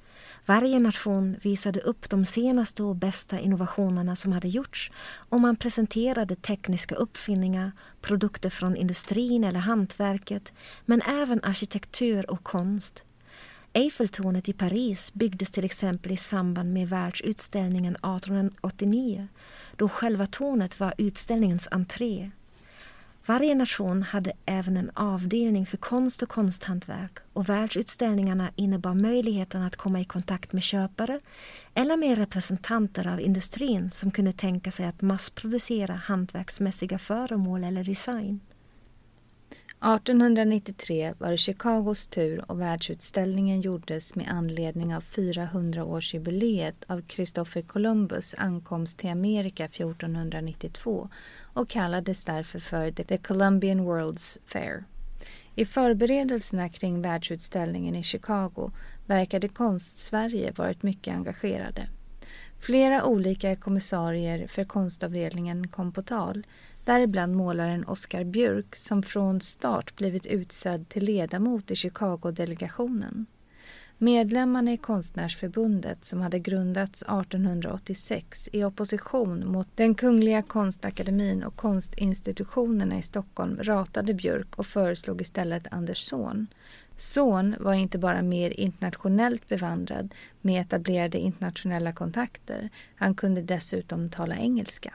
Varje 0.51 0.79
nation 0.79 1.37
visade 1.43 1.81
upp 1.81 2.11
de 2.11 2.25
senaste 2.25 2.83
och 2.83 2.97
bästa 2.97 3.41
innovationerna 3.41 4.17
som 4.17 4.33
hade 4.33 4.49
gjorts 4.49 4.91
och 5.13 5.41
man 5.41 5.57
presenterade 5.57 6.37
tekniska 6.37 6.95
uppfinningar, 6.95 7.73
produkter 8.01 8.51
från 8.51 8.77
industrin 8.77 9.45
eller 9.45 9.61
hantverket 9.61 10.53
men 10.85 11.03
även 11.03 11.45
arkitektur 11.45 12.31
och 12.31 12.43
konst. 12.43 13.05
Eiffeltornet 13.73 14.49
i 14.49 14.53
Paris 14.53 15.13
byggdes 15.15 15.51
till 15.51 15.65
exempel 15.65 16.13
i 16.13 16.17
samband 16.17 16.73
med 16.73 16.89
världsutställningen 16.89 17.97
1889 17.97 19.29
då 19.77 19.89
själva 19.89 20.27
tornet 20.27 20.81
var 20.81 20.95
utställningens 20.99 21.69
entré. 21.71 22.31
Varje 23.27 23.55
nation 23.55 24.03
hade 24.03 24.33
även 24.47 24.77
en 24.77 24.91
avdelning 24.95 25.67
för 25.67 25.77
konst 25.77 26.23
och 26.23 26.29
konsthantverk 26.29 27.19
och 27.33 27.49
världsutställningarna 27.49 28.51
innebar 28.57 28.95
möjligheten 28.95 29.63
att 29.63 29.77
komma 29.77 30.01
i 30.01 30.05
kontakt 30.05 30.53
med 30.53 30.63
köpare 30.63 31.21
eller 31.75 31.97
med 31.97 32.19
representanter 32.19 33.07
av 33.07 33.21
industrin 33.21 33.91
som 33.91 34.11
kunde 34.11 34.33
tänka 34.33 34.71
sig 34.71 34.87
att 34.87 35.03
massproducera 35.03 35.95
hantverksmässiga 35.95 36.99
föremål 36.99 37.65
eller 37.65 37.85
design. 37.85 38.41
1893 39.83 41.15
var 41.19 41.31
det 41.31 41.37
Chicagos 41.37 42.07
tur 42.07 42.51
och 42.51 42.61
världsutställningen 42.61 43.61
gjordes 43.61 44.15
med 44.15 44.29
anledning 44.29 44.95
av 44.95 45.03
400-årsjubileet 45.03 46.75
av 46.87 47.03
Christopher 47.09 47.63
Columbus 47.63 48.35
ankomst 48.39 48.99
till 48.99 49.11
Amerika 49.11 49.65
1492 49.65 51.09
och 51.43 51.69
kallades 51.69 52.25
därför 52.25 52.59
för 52.59 52.91
The 52.91 53.17
Columbian 53.17 53.81
World's 53.81 54.39
Fair. 54.47 54.85
I 55.55 55.65
förberedelserna 55.65 56.69
kring 56.69 57.03
världsutställningen 57.03 57.97
i 57.97 58.03
Chicago 58.03 58.71
verkade 59.07 59.49
Konstsverige 59.49 60.53
varit 60.57 60.83
mycket 60.83 61.15
engagerade. 61.15 61.89
Flera 62.59 63.05
olika 63.05 63.57
kommissarier 63.57 64.47
för 64.47 64.65
konstavdelningen 64.65 65.69
kom 65.69 65.93
på 65.93 66.03
tal 66.03 66.47
däribland 66.91 67.37
målaren 67.37 67.85
Oscar 67.85 68.25
Björk 68.25 68.77
som 68.77 69.03
från 69.03 69.41
start 69.41 69.97
blivit 69.97 70.27
utsedd 70.27 70.89
till 70.89 71.05
ledamot 71.05 71.71
i 71.71 71.77
Chicago-delegationen. 71.77 73.27
Medlemmarna 73.99 74.73
i 74.73 74.77
Konstnärsförbundet 74.77 76.05
som 76.05 76.21
hade 76.21 76.39
grundats 76.39 77.03
1886 77.03 78.49
i 78.53 78.65
opposition 78.65 79.53
mot 79.53 79.69
den 79.75 79.95
Kungliga 79.95 80.43
Konstakademin 80.43 81.43
och 81.43 81.57
konstinstitutionerna 81.57 82.99
i 82.99 83.03
Stockholm 83.03 83.59
ratade 83.63 84.15
Björk 84.15 84.59
och 84.59 84.67
föreslog 84.67 85.21
istället 85.21 85.67
Anders 85.71 86.09
Zorn. 86.09 86.47
Zorn 86.97 87.57
var 87.61 87.75
inte 87.75 87.99
bara 87.99 88.23
mer 88.23 88.61
internationellt 88.61 89.49
bevandrad 89.49 90.15
med 90.41 90.61
etablerade 90.61 91.19
internationella 91.19 91.93
kontakter, 91.93 92.71
han 92.97 93.15
kunde 93.15 93.43
dessutom 93.43 94.11
tala 94.11 94.37
engelska. 94.37 94.95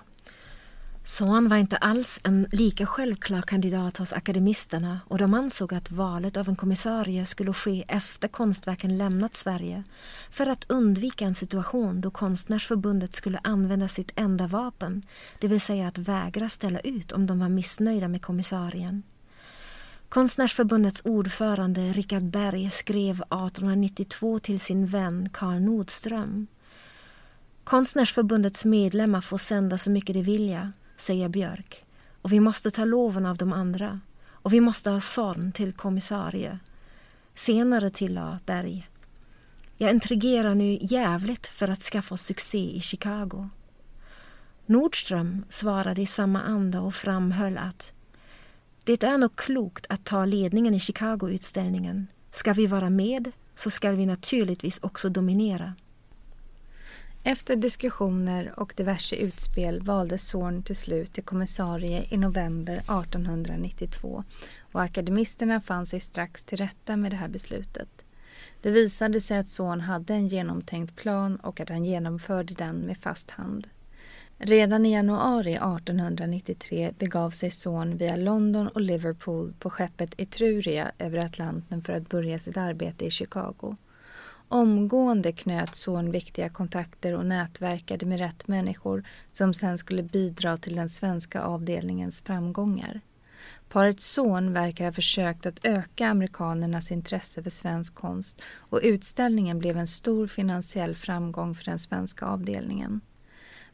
Son 1.08 1.48
var 1.48 1.58
inte 1.58 1.78
alls 1.78 2.20
en 2.24 2.48
lika 2.52 2.86
självklar 2.86 3.42
kandidat 3.42 3.98
hos 3.98 4.14
akademisterna 4.14 5.00
och 5.08 5.18
de 5.18 5.34
ansåg 5.34 5.74
att 5.74 5.92
valet 5.92 6.38
av 6.38 6.50
en 6.50 6.56
kommissarie 6.56 7.26
skulle 7.26 7.54
ske 7.54 7.86
efter 7.88 8.28
konstverken 8.28 8.98
lämnat 8.98 9.36
Sverige 9.36 9.84
för 10.30 10.48
att 10.48 10.66
undvika 10.70 11.26
en 11.26 11.36
situation 11.36 12.02
då 12.02 12.12
Konstnärsförbundet 12.12 13.16
skulle 13.16 13.40
använda 13.44 13.88
sitt 13.88 14.12
enda 14.16 14.48
vapen, 14.48 15.06
det 15.40 15.48
vill 15.48 15.62
säga 15.62 15.88
att 15.88 15.98
vägra 15.98 16.50
ställa 16.50 16.80
ut 16.80 17.12
om 17.12 17.26
de 17.26 17.40
var 17.40 17.50
missnöjda 17.50 18.08
med 18.08 18.22
kommissarien. 18.22 19.04
Konstnärsförbundets 20.10 21.02
ordförande 21.06 21.82
Richard 21.82 22.24
Berg 22.24 22.70
skrev 22.72 23.16
1892 23.16 24.40
till 24.40 24.60
sin 24.60 24.86
vän 24.86 25.30
Karl 25.34 25.60
Nordström. 25.60 26.48
Konstnärsförbundets 27.64 28.66
medlemmar 28.66 29.22
får 29.22 29.38
sända 29.38 29.78
så 29.78 29.90
mycket 29.90 30.14
de 30.14 30.22
vilja 30.22 30.72
säger 30.98 31.30
Björk. 31.30 31.86
Och 32.22 32.32
vi 32.32 32.40
måste 32.40 32.72
ta 32.72 32.86
loven 32.86 33.26
av 33.26 33.38
de 33.38 33.54
andra. 33.54 34.00
Och 34.28 34.54
vi 34.54 34.62
måste 34.62 34.90
ha 34.90 35.00
Sorn 35.00 35.52
till 35.52 35.74
kommissarie. 35.74 36.60
Senare 37.36 37.90
tillade 37.90 38.40
Berg. 38.46 38.90
Jag 39.78 39.92
intrigerar 39.92 40.56
nu 40.56 40.78
jävligt 40.82 41.48
för 41.48 41.68
att 41.68 41.80
skaffa 41.80 42.14
oss 42.14 42.22
succé 42.22 42.76
i 42.76 42.82
Chicago. 42.82 43.50
Nordström 44.66 45.46
svarade 45.50 46.02
i 46.02 46.06
samma 46.06 46.42
anda 46.42 46.82
och 46.82 46.96
framhöll 46.96 47.58
att 47.58 47.94
det 48.84 49.04
är 49.04 49.18
nog 49.18 49.36
klokt 49.36 49.86
att 49.90 50.06
ta 50.06 50.26
ledningen 50.26 50.74
i 50.74 50.80
Chicago-utställningen. 50.80 52.08
Ska 52.32 52.54
vi 52.54 52.68
vara 52.68 52.90
med 52.90 53.32
så 53.56 53.70
ska 53.70 53.92
vi 53.92 54.06
naturligtvis 54.06 54.80
också 54.82 55.10
dominera. 55.10 55.74
Efter 57.28 57.56
diskussioner 57.56 58.54
och 58.60 58.74
diverse 58.76 59.16
utspel 59.16 59.80
valdes 59.80 60.28
Zorn 60.28 60.64
till 60.64 60.76
slut 60.76 61.14
till 61.14 61.24
kommissarie 61.24 62.06
i 62.10 62.18
november 62.18 62.74
1892 62.74 64.24
och 64.72 64.82
akademisterna 64.82 65.62
fann 65.62 65.86
sig 65.86 66.00
strax 66.00 66.44
till 66.44 66.58
rätta 66.58 66.98
med 66.98 67.12
det 67.12 67.16
här 67.16 67.28
beslutet. 67.28 67.90
Det 68.62 68.70
visade 68.70 69.22
sig 69.22 69.38
att 69.38 69.50
Zorn 69.50 69.82
hade 69.82 70.14
en 70.14 70.28
genomtänkt 70.28 70.96
plan 70.96 71.36
och 71.36 71.60
att 71.60 71.70
han 71.70 71.86
genomförde 71.86 72.54
den 72.54 72.76
med 72.76 72.98
fast 72.98 73.32
hand. 73.32 73.68
Redan 74.38 74.86
i 74.86 74.94
januari 74.94 75.54
1893 75.54 76.94
begav 77.00 77.32
sig 77.32 77.52
Zorn 77.52 77.98
via 77.98 78.16
London 78.16 78.68
och 78.68 78.82
Liverpool 78.82 79.54
på 79.60 79.70
skeppet 79.70 80.14
Etruria 80.18 80.92
över 81.00 81.18
Atlanten 81.18 81.82
för 81.82 81.94
att 81.94 82.10
börja 82.10 82.40
sitt 82.40 82.58
arbete 82.58 83.06
i 83.06 83.12
Chicago. 83.12 83.76
Omgående 84.48 85.32
knöt 85.32 85.76
Zorn 85.76 86.12
viktiga 86.12 86.50
kontakter 86.50 87.14
och 87.14 87.26
nätverkade 87.26 88.06
med 88.06 88.20
rätt 88.20 88.48
människor 88.48 89.04
som 89.32 89.54
sen 89.54 89.78
skulle 89.78 90.04
bidra 90.04 90.58
till 90.58 90.76
den 90.76 90.90
svenska 90.90 91.42
avdelningens 91.42 92.22
framgångar. 92.22 93.02
Parets 93.70 94.06
son 94.06 94.54
verkar 94.54 94.86
ha 94.86 94.92
försökt 94.92 95.46
att 95.46 95.66
öka 95.66 96.08
amerikanernas 96.08 96.92
intresse 96.92 97.44
för 97.44 97.50
svensk 97.50 97.96
konst 97.96 98.42
och 98.58 98.80
utställningen 98.84 99.60
blev 99.60 99.78
en 99.78 99.88
stor 99.88 100.28
finansiell 100.28 100.96
framgång 100.96 101.56
för 101.56 101.66
den 101.66 101.80
svenska 101.80 102.26
avdelningen. 102.26 103.02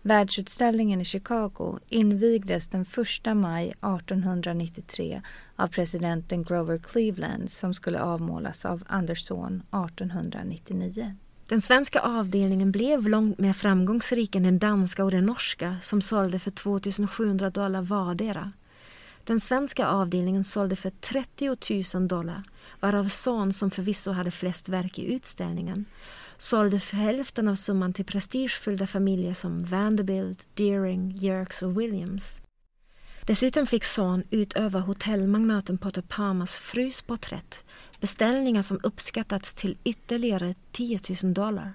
Världsutställningen 0.02 1.02
i 1.02 1.06
Chicago 1.06 1.80
invigdes 1.90 2.68
den 2.68 2.82
1 3.26 3.36
maj 3.36 3.68
1893 3.70 5.22
av 5.56 5.68
presidenten 5.68 6.44
Grover 6.44 6.78
Cleveland 6.78 7.52
som 7.52 7.74
skulle 7.74 8.02
avmålas 8.02 8.66
av 8.66 8.84
Andersson 8.88 9.64
1899. 9.72 11.16
Den 11.48 11.62
svenska 11.62 12.00
avdelningen 12.00 12.72
blev 12.72 13.08
långt 13.08 13.40
mer 13.40 13.54
framgångsrik 13.54 14.36
än 14.36 14.44
den 14.44 14.60
danska 14.60 15.04
och 15.04 15.12
den 15.12 15.26
norska 15.26 15.78
som 15.82 16.02
sålde 16.02 16.40
för 16.40 16.52
2700 16.52 17.50
dollar 17.50 17.82
vardera. 17.82 18.52
Den 19.24 19.40
svenska 19.40 19.88
avdelningen 19.88 20.44
sålde 20.44 20.76
för 20.76 20.90
30 20.90 21.98
000 21.98 22.08
dollar 22.08 22.44
varav 22.80 23.08
Son, 23.08 23.54
som 23.54 23.72
förvisso 23.72 24.12
hade 24.12 24.32
flest 24.32 24.70
verk 24.70 25.00
i 25.00 25.14
utställningen, 25.14 25.86
sålde 26.42 26.80
för 26.80 26.98
hälften 26.98 27.48
av 27.48 27.56
summan 27.56 27.94
till 27.94 28.06
prestigefyllda 28.06 28.88
familjer 28.88 29.34
som 29.34 29.60
Vanderbilt, 29.64 30.48
Deering, 30.54 31.18
Yerkes 31.22 31.62
och 31.62 31.82
Williams. 31.82 32.42
Dessutom 33.26 33.68
fick 33.68 33.84
Son 33.84 34.24
utöva 34.30 34.80
hotellmagnaten 34.80 35.78
Potter 35.78 36.02
Palmas 36.02 36.56
frus 36.56 37.02
porträtt, 37.02 37.64
beställningar 38.00 38.62
som 38.62 38.80
uppskattats 38.84 39.54
till 39.54 39.78
ytterligare 39.84 40.56
10 40.72 41.00
000 41.24 41.34
dollar. 41.34 41.74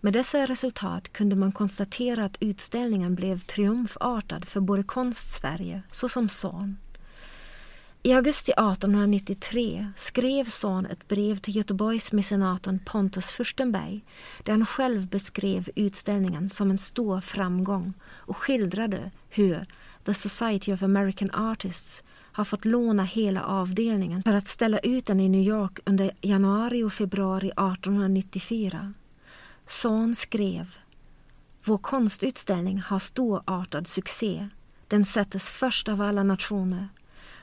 Med 0.00 0.12
dessa 0.12 0.46
resultat 0.46 1.12
kunde 1.12 1.36
man 1.36 1.52
konstatera 1.52 2.24
att 2.24 2.36
utställningen 2.40 3.14
blev 3.14 3.40
triumfartad 3.40 4.44
för 4.44 4.60
både 4.60 4.82
konst-Sverige 4.82 5.82
såsom 5.90 6.28
Son. 6.28 6.76
I 8.06 8.12
augusti 8.12 8.52
1893 8.52 9.86
skrev 9.96 10.44
Son 10.44 10.86
ett 10.86 11.08
brev 11.08 11.36
till 11.36 11.56
Göteborgs 11.56 12.12
mecenaten 12.12 12.78
Pontus 12.78 13.30
Furstenberg 13.30 14.04
där 14.44 14.52
han 14.52 14.66
själv 14.66 15.08
beskrev 15.08 15.70
utställningen 15.74 16.48
som 16.48 16.70
en 16.70 16.78
stor 16.78 17.20
framgång 17.20 17.94
och 18.02 18.36
skildrade 18.36 19.10
hur 19.28 19.66
The 20.04 20.14
Society 20.14 20.72
of 20.72 20.82
American 20.82 21.30
Artists 21.30 22.02
har 22.32 22.44
fått 22.44 22.64
låna 22.64 23.04
hela 23.04 23.44
avdelningen 23.44 24.22
för 24.22 24.34
att 24.34 24.46
ställa 24.46 24.78
ut 24.78 25.06
den 25.06 25.20
i 25.20 25.28
New 25.28 25.42
York 25.42 25.78
under 25.84 26.10
januari 26.20 26.82
och 26.82 26.92
februari 26.92 27.48
1894. 27.48 28.94
Son 29.66 30.14
skrev 30.14 30.76
Vår 31.64 31.78
konstutställning 31.78 32.80
har 32.80 32.98
storartad 32.98 33.86
succé. 33.86 34.48
Den 34.88 35.04
sättes 35.04 35.50
först 35.50 35.88
av 35.88 36.02
alla 36.02 36.22
nationer 36.22 36.88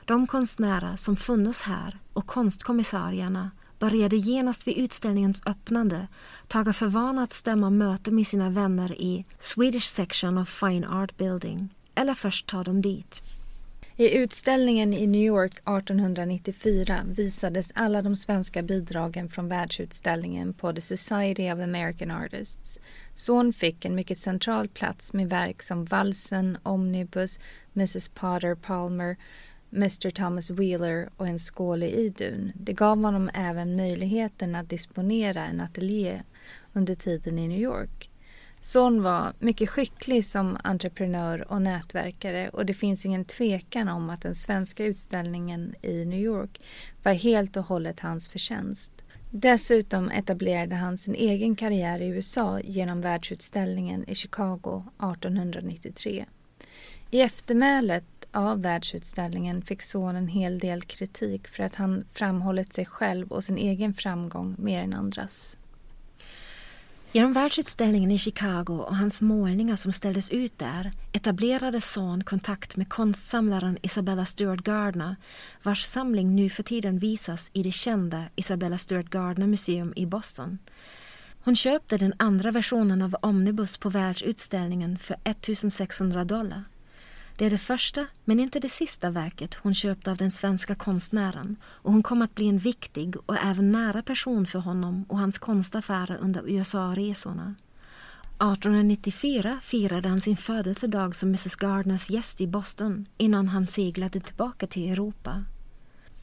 de 0.06 0.26
konstnärer 0.26 0.96
som 0.96 1.16
funnits 1.16 1.62
här 1.62 1.98
och 2.12 2.26
konstkommissarierna 2.26 3.50
började 3.78 4.16
genast 4.16 4.66
vid 4.66 4.76
utställningens 4.76 5.42
öppnande 5.46 6.08
taga 6.48 6.72
för 6.72 6.86
vana 6.86 7.22
att 7.22 7.32
stämma 7.32 7.70
möte 7.70 8.10
med 8.10 8.26
sina 8.26 8.50
vänner 8.50 9.00
i 9.00 9.24
Swedish 9.38 9.86
Section 9.86 10.38
of 10.38 10.48
Fine 10.48 10.84
Art 10.84 11.16
Building 11.16 11.74
eller 11.94 12.14
först 12.14 12.46
ta 12.46 12.64
dem 12.64 12.82
dit. 12.82 13.22
I 13.96 14.16
utställningen 14.16 14.94
i 14.94 15.06
New 15.06 15.22
York 15.22 15.52
1894 15.52 17.00
visades 17.06 17.70
alla 17.74 18.02
de 18.02 18.16
svenska 18.16 18.62
bidragen 18.62 19.28
från 19.28 19.48
världsutställningen 19.48 20.54
på 20.54 20.72
The 20.72 20.80
Society 20.80 21.52
of 21.52 21.60
American 21.60 22.10
Artists. 22.10 22.80
Son 23.14 23.52
fick 23.52 23.84
en 23.84 23.94
mycket 23.94 24.18
central 24.18 24.68
plats 24.68 25.12
med 25.12 25.28
verk 25.28 25.62
som 25.62 25.84
Valsen, 25.84 26.58
Omnibus, 26.62 27.38
Mrs 27.74 28.08
Potter 28.08 28.54
Palmer, 28.54 29.16
Mr 29.74 30.10
Thomas 30.10 30.50
Wheeler 30.50 31.08
och 31.16 31.28
en 31.28 31.38
skål 31.38 31.82
i 31.82 31.90
Idun. 31.90 32.52
Det 32.54 32.72
gav 32.72 33.02
honom 33.02 33.30
även 33.34 33.76
möjligheten 33.76 34.54
att 34.54 34.68
disponera 34.68 35.44
en 35.44 35.60
ateljé 35.60 36.22
under 36.72 36.94
tiden 36.94 37.38
i 37.38 37.48
New 37.48 37.60
York. 37.60 38.10
Son 38.60 39.02
var 39.02 39.32
mycket 39.38 39.70
skicklig 39.70 40.24
som 40.24 40.56
entreprenör 40.64 41.52
och 41.52 41.62
nätverkare 41.62 42.48
och 42.48 42.66
det 42.66 42.74
finns 42.74 43.06
ingen 43.06 43.24
tvekan 43.24 43.88
om 43.88 44.10
att 44.10 44.22
den 44.22 44.34
svenska 44.34 44.84
utställningen 44.84 45.74
i 45.82 46.04
New 46.04 46.20
York 46.20 46.60
var 47.02 47.12
helt 47.12 47.56
och 47.56 47.64
hållet 47.64 48.00
hans 48.00 48.28
förtjänst. 48.28 48.92
Dessutom 49.30 50.10
etablerade 50.10 50.74
han 50.74 50.98
sin 50.98 51.14
egen 51.14 51.56
karriär 51.56 52.02
i 52.02 52.06
USA 52.06 52.60
genom 52.60 53.00
världsutställningen 53.00 54.08
i 54.08 54.14
Chicago 54.14 54.84
1893. 54.98 56.24
I 57.10 57.20
eftermälet 57.20 58.04
av 58.34 58.62
världsutställningen 58.62 59.62
fick 59.62 59.82
Son 59.82 60.16
en 60.16 60.28
hel 60.28 60.58
del 60.58 60.82
kritik 60.82 61.48
för 61.48 61.62
att 61.62 61.74
han 61.74 62.04
framhållit 62.12 62.72
sig 62.72 62.86
själv 62.86 63.32
och 63.32 63.44
sin 63.44 63.58
egen 63.58 63.94
framgång 63.94 64.54
mer 64.58 64.80
än 64.80 64.94
andras. 64.94 65.56
Genom 67.12 67.32
världsutställningen 67.32 68.10
i 68.10 68.18
Chicago 68.18 68.84
och 68.88 68.96
hans 68.96 69.20
målningar 69.20 69.76
som 69.76 69.92
ställdes 69.92 70.30
ut 70.30 70.58
där 70.58 70.92
etablerade 71.12 71.80
Son 71.80 72.24
kontakt 72.24 72.76
med 72.76 72.88
konstsamlaren 72.88 73.78
Isabella 73.82 74.24
Stewart 74.24 74.64
Gardner 74.64 75.16
vars 75.62 75.82
samling 75.82 76.36
nu 76.36 76.50
för 76.50 76.62
tiden 76.62 76.98
visas 76.98 77.50
i 77.52 77.62
det 77.62 77.72
kända 77.72 78.24
Isabella 78.36 78.78
Stewart 78.78 79.10
Gardner 79.10 79.46
Museum 79.46 79.92
i 79.96 80.06
Boston. 80.06 80.58
Hon 81.44 81.56
köpte 81.56 81.96
den 81.96 82.14
andra 82.16 82.50
versionen 82.50 83.02
av 83.02 83.16
Omnibus 83.20 83.76
på 83.76 83.88
världsutställningen 83.88 84.98
för 84.98 85.16
1600 85.24 86.24
dollar. 86.24 86.64
Det 87.36 87.44
är 87.44 87.50
det 87.50 87.58
första, 87.58 88.06
men 88.24 88.40
inte 88.40 88.60
det 88.60 88.68
sista 88.68 89.10
verket 89.10 89.54
hon 89.54 89.74
köpte 89.74 90.10
av 90.10 90.16
den 90.16 90.30
svenska 90.30 90.74
konstnären 90.74 91.56
och 91.64 91.92
hon 91.92 92.02
kom 92.02 92.22
att 92.22 92.34
bli 92.34 92.48
en 92.48 92.58
viktig 92.58 93.16
och 93.26 93.36
även 93.36 93.72
nära 93.72 94.02
person 94.02 94.46
för 94.46 94.58
honom 94.58 95.04
och 95.08 95.18
hans 95.18 95.38
konstaffärer 95.38 96.18
under 96.20 96.48
USA-resorna. 96.48 97.54
1894 98.38 99.58
firade 99.62 100.08
han 100.08 100.20
sin 100.20 100.36
födelsedag 100.36 101.16
som 101.16 101.28
Mrs 101.28 101.56
Gardners 101.56 102.10
gäst 102.10 102.40
i 102.40 102.46
Boston 102.46 103.06
innan 103.18 103.48
han 103.48 103.66
seglade 103.66 104.20
tillbaka 104.20 104.66
till 104.66 104.92
Europa. 104.92 105.44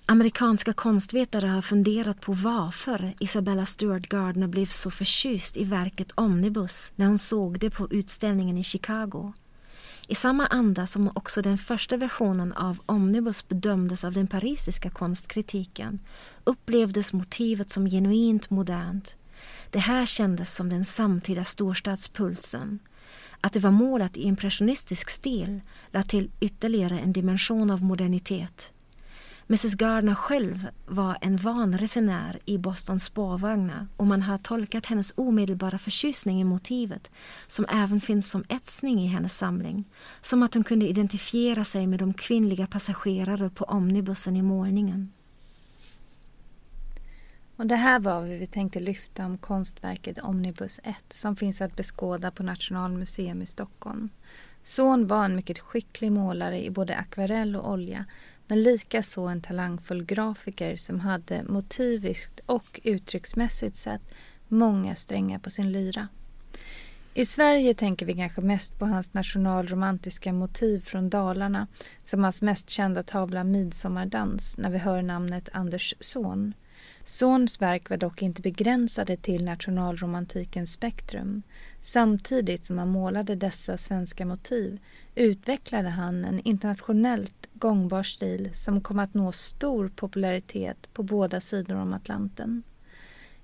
Amerikanska 0.05 0.73
konstvetare 0.73 1.47
har 1.47 1.61
funderat 1.61 2.21
på 2.21 2.33
varför 2.33 3.13
Isabella 3.19 3.65
Stewart 3.65 4.09
Gardner 4.09 4.47
blev 4.47 4.65
så 4.65 4.91
förtjust 4.91 5.57
i 5.57 5.63
verket 5.63 6.11
Omnibus 6.15 6.91
när 6.95 7.07
hon 7.07 7.17
såg 7.17 7.59
det 7.59 7.69
på 7.69 7.87
utställningen 7.91 8.57
i 8.57 8.63
Chicago 8.63 9.33
i 10.11 10.15
samma 10.15 10.47
anda 10.47 10.87
som 10.87 11.11
också 11.15 11.41
den 11.41 11.57
första 11.57 11.97
versionen 11.97 12.53
av 12.53 12.79
Omnibus 12.85 13.47
bedömdes 13.47 14.03
av 14.03 14.13
den 14.13 14.27
parisiska 14.27 14.89
konstkritiken 14.89 15.99
upplevdes 16.43 17.13
motivet 17.13 17.69
som 17.69 17.89
genuint 17.89 18.49
modernt. 18.49 19.15
Det 19.69 19.79
här 19.79 20.05
kändes 20.05 20.55
som 20.55 20.69
den 20.69 20.85
samtida 20.85 21.45
storstadspulsen. 21.45 22.79
Att 23.41 23.53
det 23.53 23.59
var 23.59 23.71
målat 23.71 24.17
i 24.17 24.21
impressionistisk 24.21 25.09
stil 25.09 25.61
lade 25.91 26.07
till 26.07 26.31
ytterligare 26.39 26.99
en 26.99 27.13
dimension 27.13 27.71
av 27.71 27.83
modernitet. 27.83 28.71
Mrs 29.51 29.75
Gardner 29.75 30.15
själv 30.15 30.67
var 30.85 31.17
en 31.21 31.37
van 31.37 31.77
resenär 31.77 32.39
i 32.45 32.57
Bostons 32.57 33.03
spårvagnar 33.03 33.87
och 33.97 34.07
man 34.07 34.21
har 34.21 34.37
tolkat 34.37 34.85
hennes 34.85 35.13
omedelbara 35.15 35.77
förtjusning 35.77 36.41
i 36.41 36.43
motivet 36.43 37.11
som 37.47 37.65
även 37.69 38.01
finns 38.01 38.29
som 38.29 38.43
etsning 38.49 38.99
i 38.99 39.07
hennes 39.07 39.37
samling. 39.37 39.89
Som 40.21 40.43
att 40.43 40.53
hon 40.53 40.63
kunde 40.63 40.87
identifiera 40.87 41.63
sig 41.63 41.87
med 41.87 41.99
de 41.99 42.13
kvinnliga 42.13 42.67
passagerare 42.67 43.49
på 43.49 43.65
omnibussen 43.65 44.35
i 44.35 44.41
målningen. 44.41 45.11
Och 47.55 47.67
det 47.67 47.75
här 47.75 47.99
var 47.99 48.19
vad 48.19 48.29
vi 48.29 48.47
tänkte 48.47 48.79
lyfta 48.79 49.25
om 49.25 49.37
konstverket 49.37 50.19
Omnibus 50.19 50.79
1 50.83 50.95
som 51.09 51.35
finns 51.35 51.61
att 51.61 51.75
beskåda 51.75 52.31
på 52.31 52.43
Nationalmuseum 52.43 53.41
i 53.41 53.45
Stockholm. 53.45 54.09
Son 54.63 55.07
var 55.07 55.25
en 55.25 55.35
mycket 55.35 55.59
skicklig 55.59 56.11
målare 56.11 56.65
i 56.65 56.69
både 56.69 56.95
akvarell 56.95 57.55
och 57.55 57.71
olja 57.71 58.05
men 58.51 58.63
likaså 58.63 59.21
en 59.21 59.41
talangfull 59.41 60.03
grafiker 60.03 60.75
som 60.75 60.99
hade 60.99 61.43
motiviskt 61.43 62.39
och 62.45 62.79
uttrycksmässigt 62.83 63.75
sett 63.75 64.01
många 64.47 64.95
strängar 64.95 65.39
på 65.39 65.49
sin 65.49 65.71
lyra. 65.71 66.07
I 67.13 67.25
Sverige 67.25 67.73
tänker 67.73 68.05
vi 68.05 68.13
kanske 68.13 68.41
mest 68.41 68.79
på 68.79 68.85
hans 68.85 69.13
nationalromantiska 69.13 70.33
motiv 70.33 70.79
från 70.79 71.09
Dalarna 71.09 71.67
som 72.05 72.23
hans 72.23 72.41
mest 72.41 72.69
kända 72.69 73.03
tavla 73.03 73.43
Midsommardans 73.43 74.57
när 74.57 74.69
vi 74.69 74.77
hör 74.77 75.01
namnet 75.01 75.49
Anders 75.53 75.93
Zorn. 75.99 76.53
Zorns 77.03 77.61
verk 77.61 77.89
var 77.89 77.97
dock 77.97 78.21
inte 78.21 78.41
begränsade 78.41 79.17
till 79.17 79.45
nationalromantikens 79.45 80.73
spektrum. 80.73 81.43
Samtidigt 81.81 82.65
som 82.65 82.77
han 82.77 82.89
målade 82.89 83.35
dessa 83.35 83.77
svenska 83.77 84.25
motiv 84.25 84.79
utvecklade 85.15 85.89
han 85.89 86.25
en 86.25 86.39
internationellt 86.39 87.40
gångbar 87.61 88.03
stil 88.03 88.49
som 88.53 88.81
kom 88.81 88.99
att 88.99 89.13
nå 89.13 89.31
stor 89.31 89.91
popularitet 89.95 90.93
på 90.93 91.03
båda 91.03 91.41
sidor 91.41 91.75
om 91.75 91.93
Atlanten. 91.93 92.63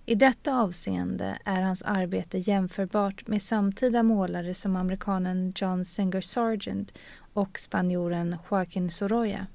I 0.06 0.16
detta 0.16 0.56
avseende 0.56 1.38
är 1.46 1.62
hans 1.62 1.82
arbete 1.82 2.38
jämförbart 2.38 3.28
med 3.28 3.42
samtida 3.42 4.04
målare 4.04 4.54
som 4.54 4.76
amerikanen 4.76 5.54
John 5.56 5.86
Singer 5.86 6.22
Sargent 6.22 6.94
och 7.34 7.60
spanjoren 7.60 8.36
Joaquin 8.50 8.92
Sorolla. 8.92 9.48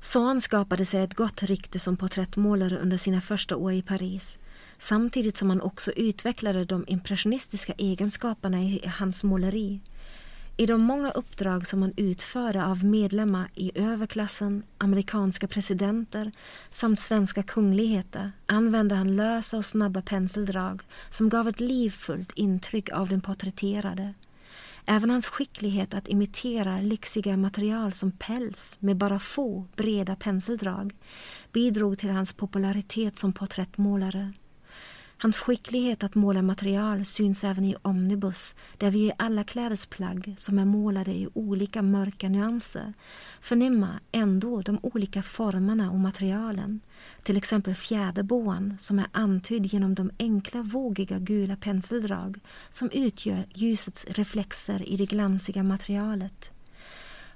Son 0.00 0.40
skapade 0.40 0.86
sig 0.86 1.02
ett 1.02 1.14
gott 1.14 1.42
rykte 1.42 1.78
som 1.78 1.96
porträttmålare 1.96 2.78
under 2.78 2.96
sina 2.96 3.20
första 3.20 3.56
år 3.56 3.72
i 3.72 3.82
Paris 3.82 4.38
samtidigt 4.80 5.36
som 5.36 5.50
han 5.50 5.60
också 5.60 5.92
utvecklade 5.92 6.64
de 6.64 6.84
impressionistiska 6.88 7.72
egenskaperna 7.72 8.60
i 8.62 8.82
hans 8.86 9.24
måleri. 9.24 9.80
I 10.60 10.66
de 10.66 10.82
många 10.82 11.10
uppdrag 11.10 11.66
som 11.66 11.82
han 11.82 11.92
utförde 11.96 12.64
av 12.64 12.84
medlemmar 12.84 13.50
i 13.54 13.72
överklassen, 13.74 14.62
amerikanska 14.78 15.48
presidenter 15.48 16.32
samt 16.70 17.00
svenska 17.00 17.42
kungligheter 17.42 18.32
använde 18.46 18.94
han 18.94 19.16
lösa 19.16 19.56
och 19.56 19.64
snabba 19.64 20.02
penseldrag 20.02 20.82
som 21.10 21.28
gav 21.28 21.48
ett 21.48 21.60
livfullt 21.60 22.32
intryck 22.32 22.92
av 22.92 23.08
den 23.08 23.20
porträtterade. 23.20 24.14
Även 24.86 25.10
hans 25.10 25.26
skicklighet 25.26 25.94
att 25.94 26.08
imitera 26.08 26.80
lyxiga 26.80 27.36
material 27.36 27.92
som 27.92 28.12
päls 28.12 28.76
med 28.80 28.96
bara 28.96 29.18
få 29.18 29.66
breda 29.76 30.16
penseldrag 30.16 30.94
bidrog 31.52 31.98
till 31.98 32.10
hans 32.10 32.32
popularitet 32.32 33.16
som 33.16 33.32
porträttmålare. 33.32 34.32
Hans 35.22 35.38
skicklighet 35.38 36.02
att 36.04 36.14
måla 36.14 36.42
material 36.42 37.04
syns 37.04 37.44
även 37.44 37.64
i 37.64 37.76
Omnibus 37.82 38.54
där 38.78 38.90
vi 38.90 38.98
i 38.98 39.12
alla 39.16 39.44
klädesplagg 39.44 40.34
som 40.38 40.58
är 40.58 40.64
målade 40.64 41.10
i 41.10 41.28
olika 41.34 41.82
mörka 41.82 42.28
nyanser 42.28 42.92
förnimmer 43.40 44.00
ändå 44.12 44.62
de 44.62 44.78
olika 44.82 45.22
formerna 45.22 45.90
och 45.90 45.98
materialen. 45.98 46.80
Till 47.22 47.36
exempel 47.36 47.74
fjäderboan 47.74 48.76
som 48.78 48.98
är 48.98 49.06
antydd 49.12 49.66
genom 49.66 49.94
de 49.94 50.10
enkla 50.18 50.62
vågiga 50.62 51.18
gula 51.18 51.56
penseldrag 51.56 52.40
som 52.70 52.90
utgör 52.90 53.46
ljusets 53.54 54.06
reflexer 54.08 54.88
i 54.88 54.96
det 54.96 55.06
glansiga 55.06 55.62
materialet. 55.62 56.52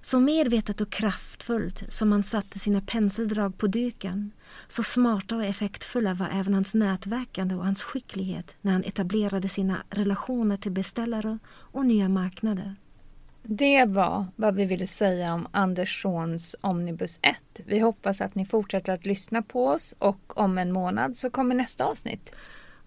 Så 0.04 0.20
medvetet 0.20 0.80
och 0.80 0.90
kraftfullt 0.90 1.84
som 1.88 2.12
han 2.12 2.22
satte 2.22 2.58
sina 2.58 2.80
penseldrag 2.80 3.58
på 3.58 3.66
duken 3.66 4.32
så 4.68 4.82
smarta 4.82 5.36
och 5.36 5.44
effektfulla 5.44 6.14
var 6.14 6.28
även 6.32 6.54
hans 6.54 6.74
nätverkande 6.74 7.54
och 7.54 7.64
hans 7.64 7.82
skicklighet 7.82 8.56
när 8.60 8.72
han 8.72 8.84
etablerade 8.84 9.48
sina 9.48 9.76
relationer 9.90 10.56
till 10.56 10.72
beställare 10.72 11.38
och 11.48 11.86
nya 11.86 12.08
marknader. 12.08 12.76
Det 13.42 13.84
var 13.84 14.26
vad 14.36 14.54
vi 14.54 14.64
ville 14.64 14.86
säga 14.86 15.34
om 15.34 15.48
Anders 15.50 16.02
Schons 16.02 16.56
Omnibus 16.60 17.18
1. 17.22 17.36
Vi 17.66 17.78
hoppas 17.78 18.20
att 18.20 18.34
ni 18.34 18.46
fortsätter 18.46 18.92
att 18.92 19.06
lyssna 19.06 19.42
på 19.42 19.66
oss 19.66 19.94
och 19.98 20.38
om 20.40 20.58
en 20.58 20.72
månad 20.72 21.16
så 21.16 21.30
kommer 21.30 21.54
nästa 21.54 21.84
avsnitt. 21.84 22.30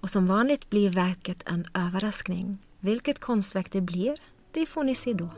Och 0.02 0.10
som 0.10 0.28
vanligt 0.28 0.70
blir 0.70 0.90
verket 0.90 1.50
en 1.50 1.66
överraskning. 1.74 2.58
Vilket 2.80 3.20
konstverk 3.20 3.72
det 3.72 3.82
blir, 3.82 4.18
det 4.52 4.66
får 4.66 4.84
ni 4.84 4.96
se 4.96 5.14
då. 5.14 5.30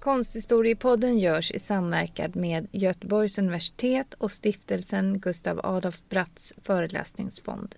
Konsthistoriepodden 0.00 1.18
görs 1.18 1.50
i 1.50 1.58
samverkan 1.58 2.32
med 2.34 2.66
Göteborgs 2.72 3.38
universitet 3.38 4.14
och 4.14 4.32
stiftelsen 4.32 5.18
Gustav 5.18 5.60
Adolf 5.62 6.00
Bratts 6.08 6.52
föreläsningsfond. 6.62 7.74